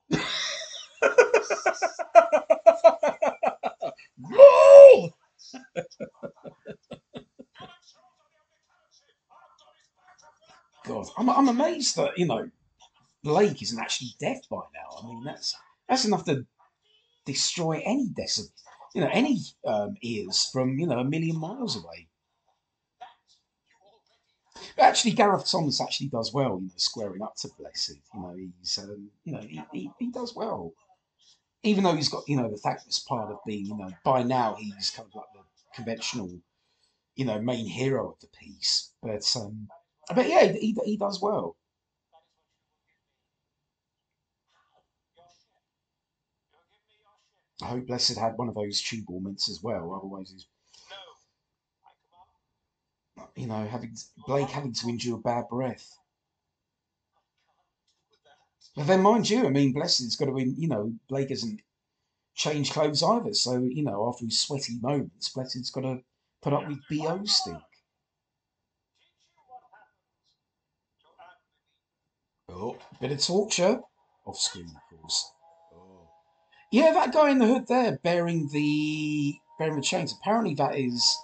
[4.18, 5.10] no!
[10.86, 12.50] God, I'm, I'm amazed that, you know,
[13.24, 14.98] Blake isn't actually deaf by now.
[15.02, 15.56] I mean, that's
[15.88, 16.46] that's enough to
[17.26, 18.52] destroy any decibel,
[18.96, 22.08] you know, any um, ears from, you know, a million miles away.
[24.76, 28.00] But actually, Gareth Thomas actually does well, you know, squaring up to Blessed.
[28.14, 30.74] You know, he's, um, you know, he, he, he does well
[31.64, 34.56] even though he's got you know the thankless part of being you know by now
[34.56, 35.39] he's kind of like the
[35.80, 36.30] conventional
[37.16, 39.68] you know main hero of the piece but um
[40.16, 41.56] but yeah he, he does well
[47.62, 49.94] I hope Blessed had one of those Trebor mints as well.
[49.94, 50.48] Otherwise, he's,
[53.36, 55.86] you know, having Blake having to endure bad breath.
[58.76, 61.60] But then, mind you, I mean, Blessed's got to be, you know, Blake hasn't
[62.36, 63.34] changed clothes either.
[63.34, 66.00] So, you know, after his sweaty moments, Blessed's got to
[66.42, 67.62] put up with BO stink.
[72.50, 73.82] Oh, bit of torture.
[74.26, 75.32] Off screen, of course.
[76.72, 80.14] Yeah, that guy in the hood there bearing the bearing the chains.
[80.14, 81.18] Apparently, that is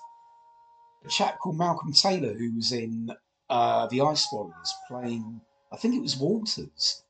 [1.05, 3.11] a chap called Malcolm Taylor who was in
[3.49, 5.41] uh, the Ice Warriors playing.
[5.71, 7.03] I think it was Walters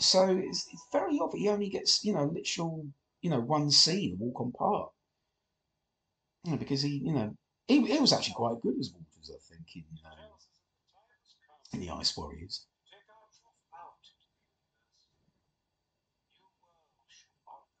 [0.00, 2.86] so it's, it's very odd that he only gets, you know, literal,
[3.20, 4.90] you know, one scene, a walk on part.
[6.44, 7.36] You know, because he, you know,
[7.68, 10.10] he, he was actually quite good as Walters, I think, in, uh,
[11.74, 12.66] in the Ice Warriors.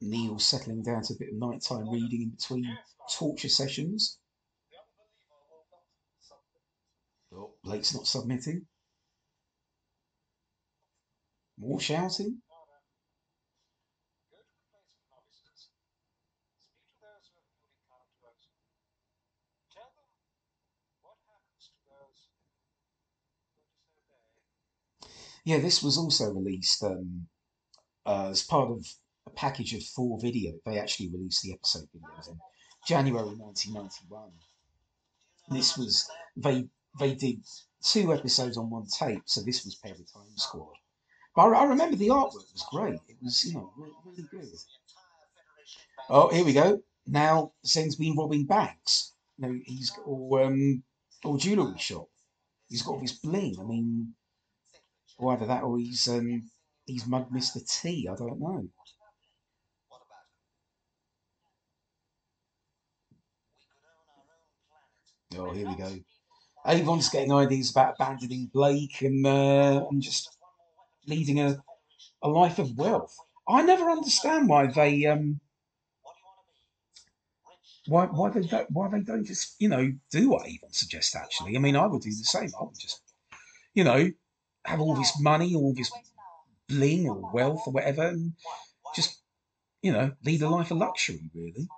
[0.02, 2.78] Neil settling down to a bit of nighttime reading in between
[3.10, 4.18] torture sessions.
[7.32, 8.66] Oh, Blake's not submitting.
[11.60, 12.40] More shouting?
[25.44, 27.26] Yeah, this was also released um,
[28.06, 28.86] uh, as part of
[29.26, 30.60] a package of four videos.
[30.64, 32.38] They actually released the episode videos in
[32.86, 34.30] January 1991.
[35.50, 37.42] This was they they did
[37.82, 40.79] two episodes on one tape, so this was Perry Time Squad.
[41.40, 43.00] But I, I remember the artwork was great.
[43.08, 44.44] It was you know really, good.
[46.10, 46.82] Oh, here we go.
[47.06, 49.14] Now Zen's been robbing banks.
[49.38, 50.82] You know, he's got all um
[51.24, 52.08] or jewellery shop.
[52.68, 53.56] He's got all this bling.
[53.58, 54.12] I mean,
[55.16, 56.50] or either that or he's um
[56.84, 57.66] he's mugged Mr.
[57.66, 58.06] T.
[58.06, 58.68] I don't know.
[65.38, 65.90] Oh, here we go.
[66.66, 70.36] Avon's getting ideas about abandoning Blake and uh, and just
[71.06, 71.62] leading a,
[72.22, 73.16] a life of wealth.
[73.48, 75.40] I never understand why they um
[77.86, 81.14] why why they don't why they don't just you know do what I even suggest
[81.16, 82.50] Actually, I mean, I would do the same.
[82.58, 83.00] I would just
[83.74, 84.10] you know
[84.66, 85.92] have all this money, all this
[86.68, 88.34] bling or wealth or whatever, and
[88.96, 89.22] just
[89.82, 91.68] you know lead a life of luxury, really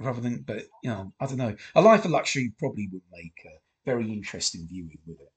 [0.00, 1.56] rather than, but you know, I don't know.
[1.76, 5.32] A Life of Luxury probably would make a very interesting viewing with it.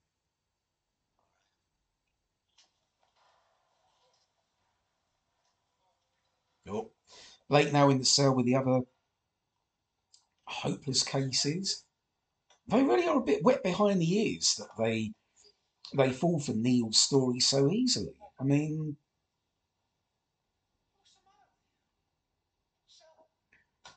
[6.68, 6.92] Oh,
[7.54, 8.82] Blake now in the cell with the other
[10.46, 11.86] hopeless cases.
[12.68, 15.12] They really are a bit wet behind the ears that they
[15.96, 18.16] they fall for Neil's story so easily.
[18.40, 18.98] I mean,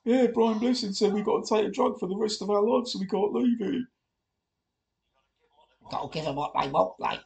[0.04, 2.62] Yeah, Brian Blessed said we've got to take a drug for the rest of our
[2.62, 3.84] lives, so we can't leave it.
[5.90, 7.20] Got to give them what they want, like.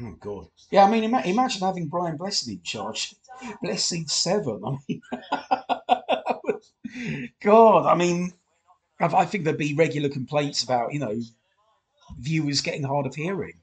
[0.00, 0.48] Oh God!
[0.70, 3.14] Yeah, I mean, ima- imagine having Brian Blessed in charge.
[3.62, 4.62] Blessed Seven.
[4.64, 5.02] I mean,
[7.40, 7.86] God.
[7.86, 8.32] I mean,
[9.00, 11.20] I I think there'd be regular complaints about you know
[12.18, 13.60] viewers getting hard of hearing.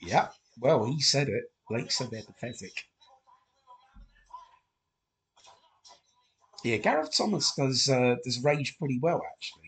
[0.00, 0.28] Yeah.
[0.58, 1.44] Well, he said it.
[1.68, 2.84] Blake said they're pathetic.
[6.64, 9.65] Yeah, Gareth Thomas does uh, does rage pretty well actually,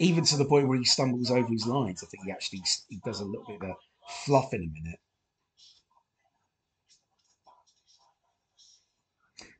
[0.00, 2.02] even to the point where he stumbles over his lines.
[2.02, 3.74] I think he actually he does a little bit of a
[4.24, 4.98] fluff in a minute.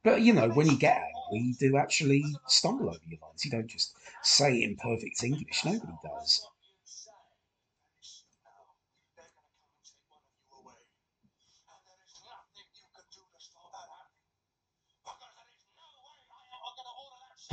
[0.03, 3.45] But you know, when you get angry, you do actually stumble over your lines.
[3.45, 5.65] You don't just say it in perfect English.
[5.65, 6.47] Nobody does.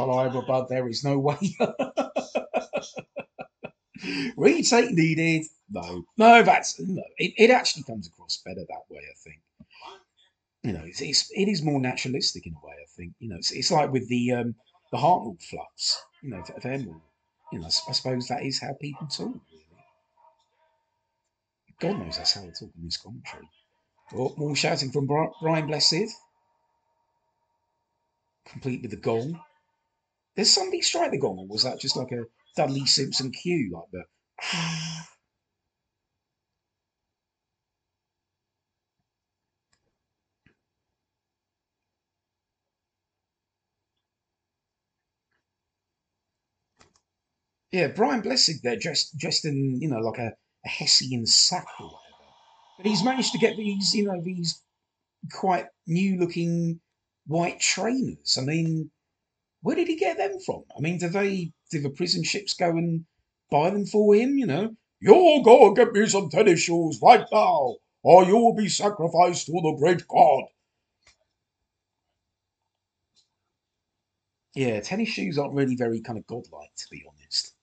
[0.04, 1.38] I, but there is no way.
[4.38, 5.46] Retake needed.
[5.70, 7.04] No, no, that's no.
[7.18, 9.02] It, it actually comes across better that way.
[9.02, 9.42] I think.
[10.64, 12.74] You know, it's, it's it is more naturalistic in a way.
[12.74, 13.14] I think.
[13.20, 14.56] You know, it's, it's like with the um
[14.92, 16.02] the Hartnell fluffs.
[16.22, 17.02] You know, they're more.
[17.52, 19.28] You know, I suppose that is how people talk.
[19.28, 19.42] Really.
[21.80, 23.50] God knows that's how they talk in this commentary.
[24.16, 26.12] Oh, more shouting from Brian Blessed,
[28.46, 29.40] complete with the gong.
[30.38, 32.26] Did somebody strike the gong, or was that just like a
[32.56, 34.04] Dudley Simpson cue, like the?
[47.72, 50.32] Yeah, Brian Blessed there, dressed dressed in you know like a,
[50.66, 52.34] a Hessian sack or whatever.
[52.78, 54.64] But he's managed to get these you know these
[55.34, 56.80] quite new looking
[57.26, 58.38] white trainers.
[58.38, 58.92] I mean,
[59.68, 60.64] where did he get them from?
[60.78, 63.04] I mean, do they do the prison ships go and
[63.52, 64.38] buy them for him?
[64.38, 68.56] You know, you'll go and get me some tennis shoes right now, or you will
[68.56, 70.46] be sacrificed to the great god.
[74.56, 77.54] Yeah, tennis shoes aren't really very kind of godlike, to be honest.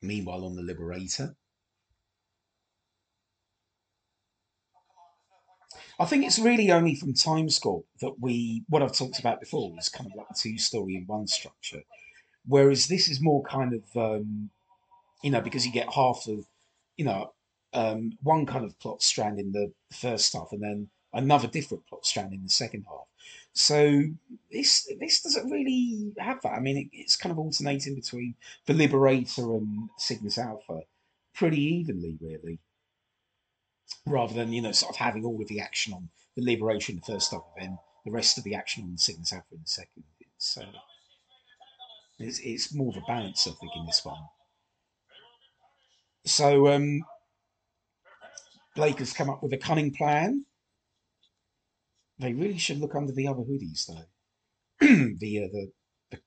[0.00, 1.34] Meanwhile, on the Liberator,
[5.98, 9.72] I think it's really only from Time Timescore that we, what I've talked about before,
[9.78, 11.82] is kind of like a two story in one structure.
[12.46, 14.50] Whereas this is more kind of, um,
[15.22, 16.46] you know, because you get half of,
[16.96, 17.32] you know,
[17.72, 22.04] um, one kind of plot strand in the first half and then another different plot
[22.04, 23.06] strand in the second half.
[23.54, 24.02] So
[24.52, 26.52] this this doesn't really have that.
[26.52, 28.34] I mean, it, it's kind of alternating between
[28.66, 30.82] the Liberator and Cygnus Alpha
[31.34, 32.58] pretty evenly, really
[34.06, 37.00] rather than you know sort of having all of the action on the Liberator the
[37.00, 40.04] first and then the rest of the action on the Cygnus Alpha in the second.
[40.58, 40.78] Uh,
[42.18, 44.28] it's it's more of a balance, I think, in this one.
[46.24, 47.02] So um,
[48.74, 50.44] Blake has come up with a cunning plan
[52.18, 54.06] They really should look under the other hoodies, though.
[54.80, 55.72] the, uh, the,
[56.10, 56.18] the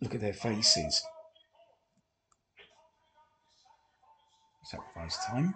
[0.00, 1.02] look at their faces.
[4.64, 5.54] Sacrifice time.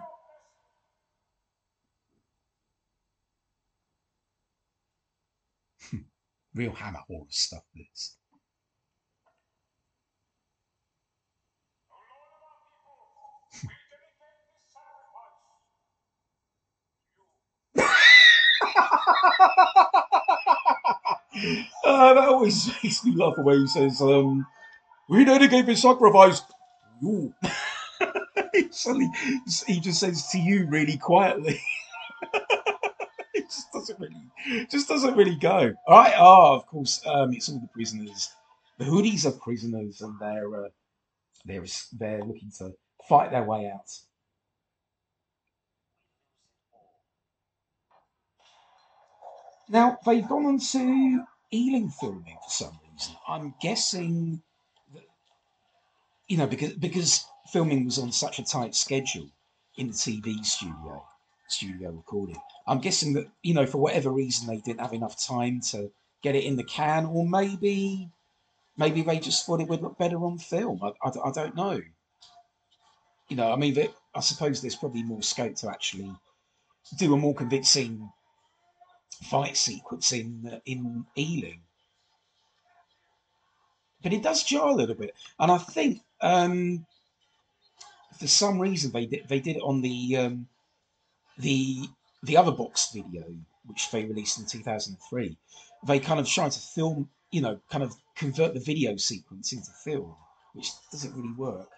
[6.53, 8.17] Real hammer horror stuff, this.
[21.85, 24.45] uh, that always makes me laugh the way he says, um,
[25.09, 26.41] we dedicate this sacrifice.
[27.01, 27.33] You.
[28.71, 29.09] Suddenly,
[29.67, 31.59] he just says to you really quietly.
[33.33, 34.20] it just doesn't really,
[34.69, 35.73] just doesn't really go.
[35.87, 36.13] All right.
[36.17, 37.01] Oh, of course.
[37.05, 38.29] Um, it's all the prisoners.
[38.77, 40.69] The hoodies are prisoners, and they're uh,
[41.45, 42.73] they're they're looking to
[43.07, 43.89] fight their way out.
[49.69, 51.23] Now they've gone on to
[51.53, 53.15] Ealing filming for some reason.
[53.27, 54.41] I'm guessing
[54.93, 55.03] that
[56.27, 59.29] you know because because filming was on such a tight schedule
[59.77, 61.05] in the TV studio,
[61.51, 62.37] studio recording.
[62.67, 65.91] I'm guessing that you know for whatever reason they didn't have enough time to
[66.21, 68.09] get it in the can, or maybe
[68.77, 70.81] maybe they just thought it would look better on film.
[70.83, 71.81] I, I, I don't know.
[73.27, 73.77] You know, I mean,
[74.13, 76.13] I suppose there's probably more scope to actually
[76.97, 78.11] do a more convincing
[79.23, 81.61] fight sequence in uh, in Ealing.
[84.03, 86.85] But it does jar a little bit, and I think um,
[88.17, 90.47] for some reason they did they did it on the um,
[91.41, 91.89] the
[92.23, 93.23] the other box video
[93.65, 95.37] which they released in 2003
[95.85, 99.71] they kind of tried to film you know kind of convert the video sequence into
[99.83, 100.15] film
[100.53, 101.69] which doesn't really work.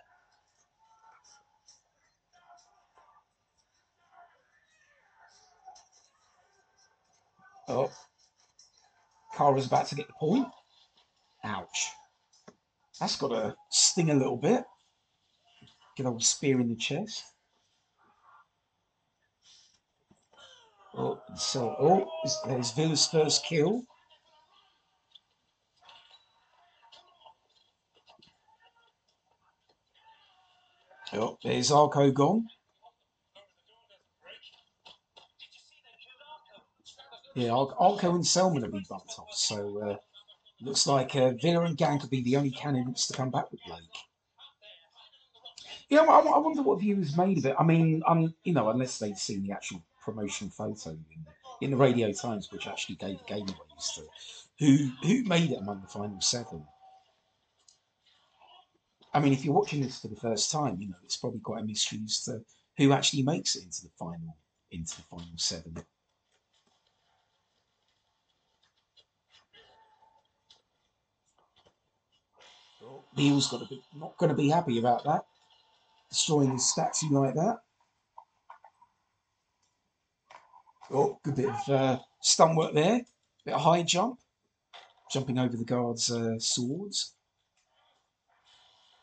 [7.68, 7.92] Oh.
[9.36, 10.48] Kara's about to get the point.
[11.44, 11.90] Ouch.
[13.00, 14.64] That's got to sting a little bit.
[15.96, 17.24] Get old spear in the chest.
[20.96, 22.08] Oh, so oh,
[22.46, 23.84] there's Vila's first kill.
[31.14, 32.48] Oh, there's Arco gone.
[37.36, 39.98] Yeah, Arco and Selman have been bumped off, so uh,
[40.62, 43.62] looks like uh, Villa and Gan could be the only candidates to come back with
[43.66, 43.82] Blake.
[45.90, 47.56] Yeah, I, wonder what viewers made of it.
[47.60, 51.26] I mean, um, you know, unless they'd seen the actual promotion photo in,
[51.62, 53.58] in the Radio Times, which actually gave the game away
[53.96, 54.02] to
[54.60, 56.66] who who made it among the final seven.
[59.14, 61.62] I mean, if you're watching this for the first time, you know it's probably quite
[61.64, 62.42] a mystery as to
[62.78, 64.38] who actually makes it into the final
[64.72, 65.76] into the final seven.
[73.16, 75.26] Neil's got to be not going to be happy about that
[76.14, 77.58] destroying his statue like that.
[80.96, 83.02] Oh, good bit of uh, stunt work there.
[83.46, 84.20] Bit of high jump.
[85.12, 87.16] Jumping over the guards' uh, swords.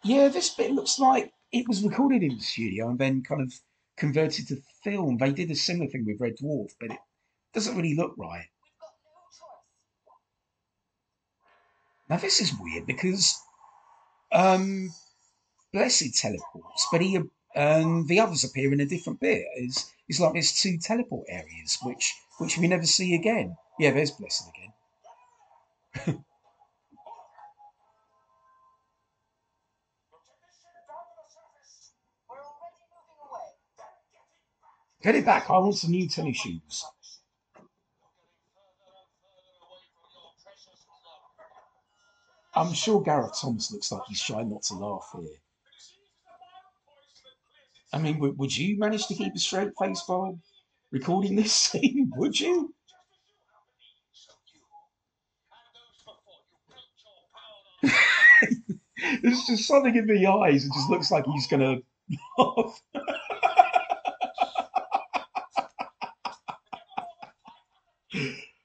[0.04, 3.52] Yeah, this bit looks like it was recorded in the studio and then kind of
[3.96, 5.18] converted to film.
[5.18, 6.98] They did a similar thing with Red Dwarf, but it
[7.52, 8.46] doesn't really look right.
[12.08, 13.36] Now this is weird because
[14.32, 14.90] um,
[15.72, 17.18] Blessed teleports, but he
[17.54, 19.44] and the others appear in a different bit.
[19.56, 23.56] It's, it's like there's two teleport areas, which which we never see again.
[23.78, 24.72] Yeah, there's Blessed again.
[35.02, 35.48] Get it back.
[35.48, 36.84] I want some new tennis shoes.
[42.54, 45.38] I'm sure Gareth Thomas looks like he's trying not to laugh here.
[47.92, 50.38] I mean, would, would you manage to keep a straight face while
[50.92, 52.12] recording this scene?
[52.16, 52.74] Would you?
[59.22, 60.64] There's just something in the eyes.
[60.64, 61.78] It just looks like he's gonna
[62.38, 62.82] laugh.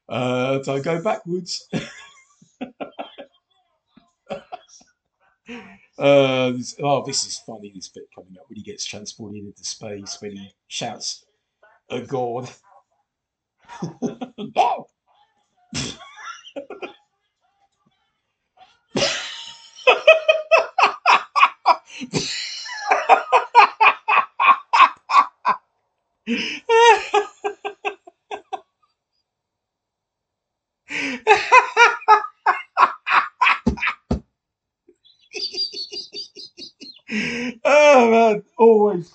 [0.09, 1.67] uh, so I go backwards.
[5.97, 7.71] Uh, oh, this is funny.
[7.73, 11.25] This bit coming up when he gets transported into space when he shouts,
[11.89, 12.49] "A god!"
[14.57, 14.87] oh!
[26.27, 27.29] always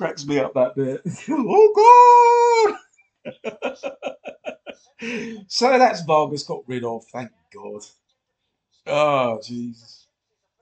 [0.01, 1.03] cracks me up that bit.
[1.29, 2.75] oh
[3.45, 3.85] God!
[5.47, 7.05] so that's Vargas got rid of.
[7.13, 7.83] Thank God.
[8.87, 10.07] Oh Jesus.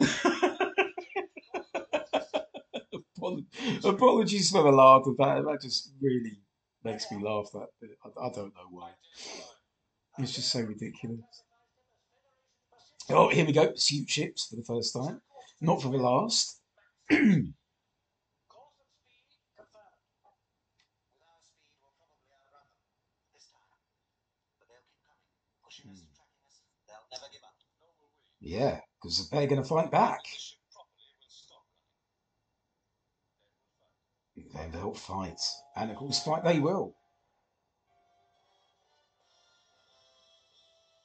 [3.85, 5.45] Apologies for the laugh of that.
[5.45, 6.41] That just really
[6.83, 7.49] makes me laugh.
[7.53, 7.91] That bit.
[8.05, 8.91] I, I don't know why.
[10.19, 11.21] It's just so ridiculous.
[13.09, 13.73] Oh, here we go.
[13.77, 15.23] Suit ships for the first time.
[15.61, 16.61] Not for the last.
[28.41, 30.21] Yeah, because they're going to fight back.
[34.55, 35.41] Then they'll fight.
[35.77, 36.95] And of course, fight they will.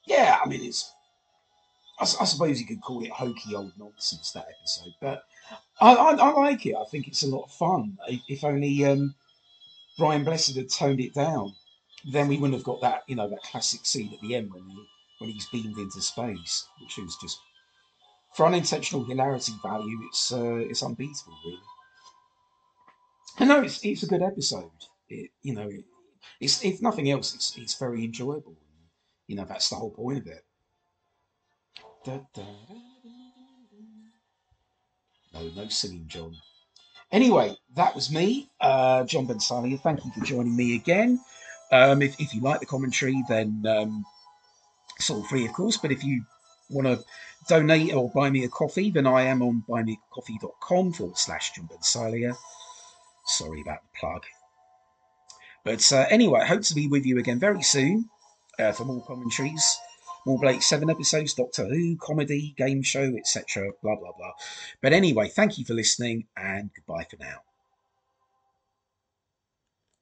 [0.06, 0.94] Yeah, I mean, it's.
[2.00, 5.24] I, I, suppose you could call it hokey old nonsense, that episode, but
[5.80, 6.76] I, I, I like it.
[6.76, 7.98] I think it's a lot of fun.
[8.28, 9.16] If only um,
[9.98, 11.54] Brian Blessed had toned it down,
[12.12, 14.68] then we wouldn't have got that, you know, that classic scene at the end when
[14.68, 14.88] he,
[15.20, 17.39] when he's beamed into space, which is just
[18.36, 21.59] for unintentional hilarity value, it's uh, it's unbeatable, really.
[23.39, 24.72] And no, it's it's a good episode.
[25.09, 25.86] It, you know, it,
[26.39, 28.55] it's if nothing else, it's it's very enjoyable.
[29.28, 30.43] You know, that's the whole point of it.
[32.03, 32.76] Da, da, da,
[35.34, 36.36] no, no singing, John.
[37.11, 39.80] Anyway, that was me, uh, John Bensalia.
[39.80, 41.20] Thank you for joining me again.
[41.72, 44.05] Um, if, if you like the commentary, then um,
[44.98, 45.78] it's all free, of course.
[45.78, 46.24] But if you
[46.70, 47.04] want to
[47.48, 52.36] donate or buy me a coffee, then I am on buymeacoffee.com forward slash John Bensalia.
[53.26, 54.24] Sorry about the plug.
[55.64, 58.10] But uh, anyway, I hope to be with you again very soon
[58.60, 59.78] uh, for more commentaries,
[60.26, 63.72] more Blake 7 episodes, Doctor Who, comedy, game show, etc.
[63.82, 64.34] Blah, blah, blah.
[64.82, 67.39] But anyway, thank you for listening and goodbye for now.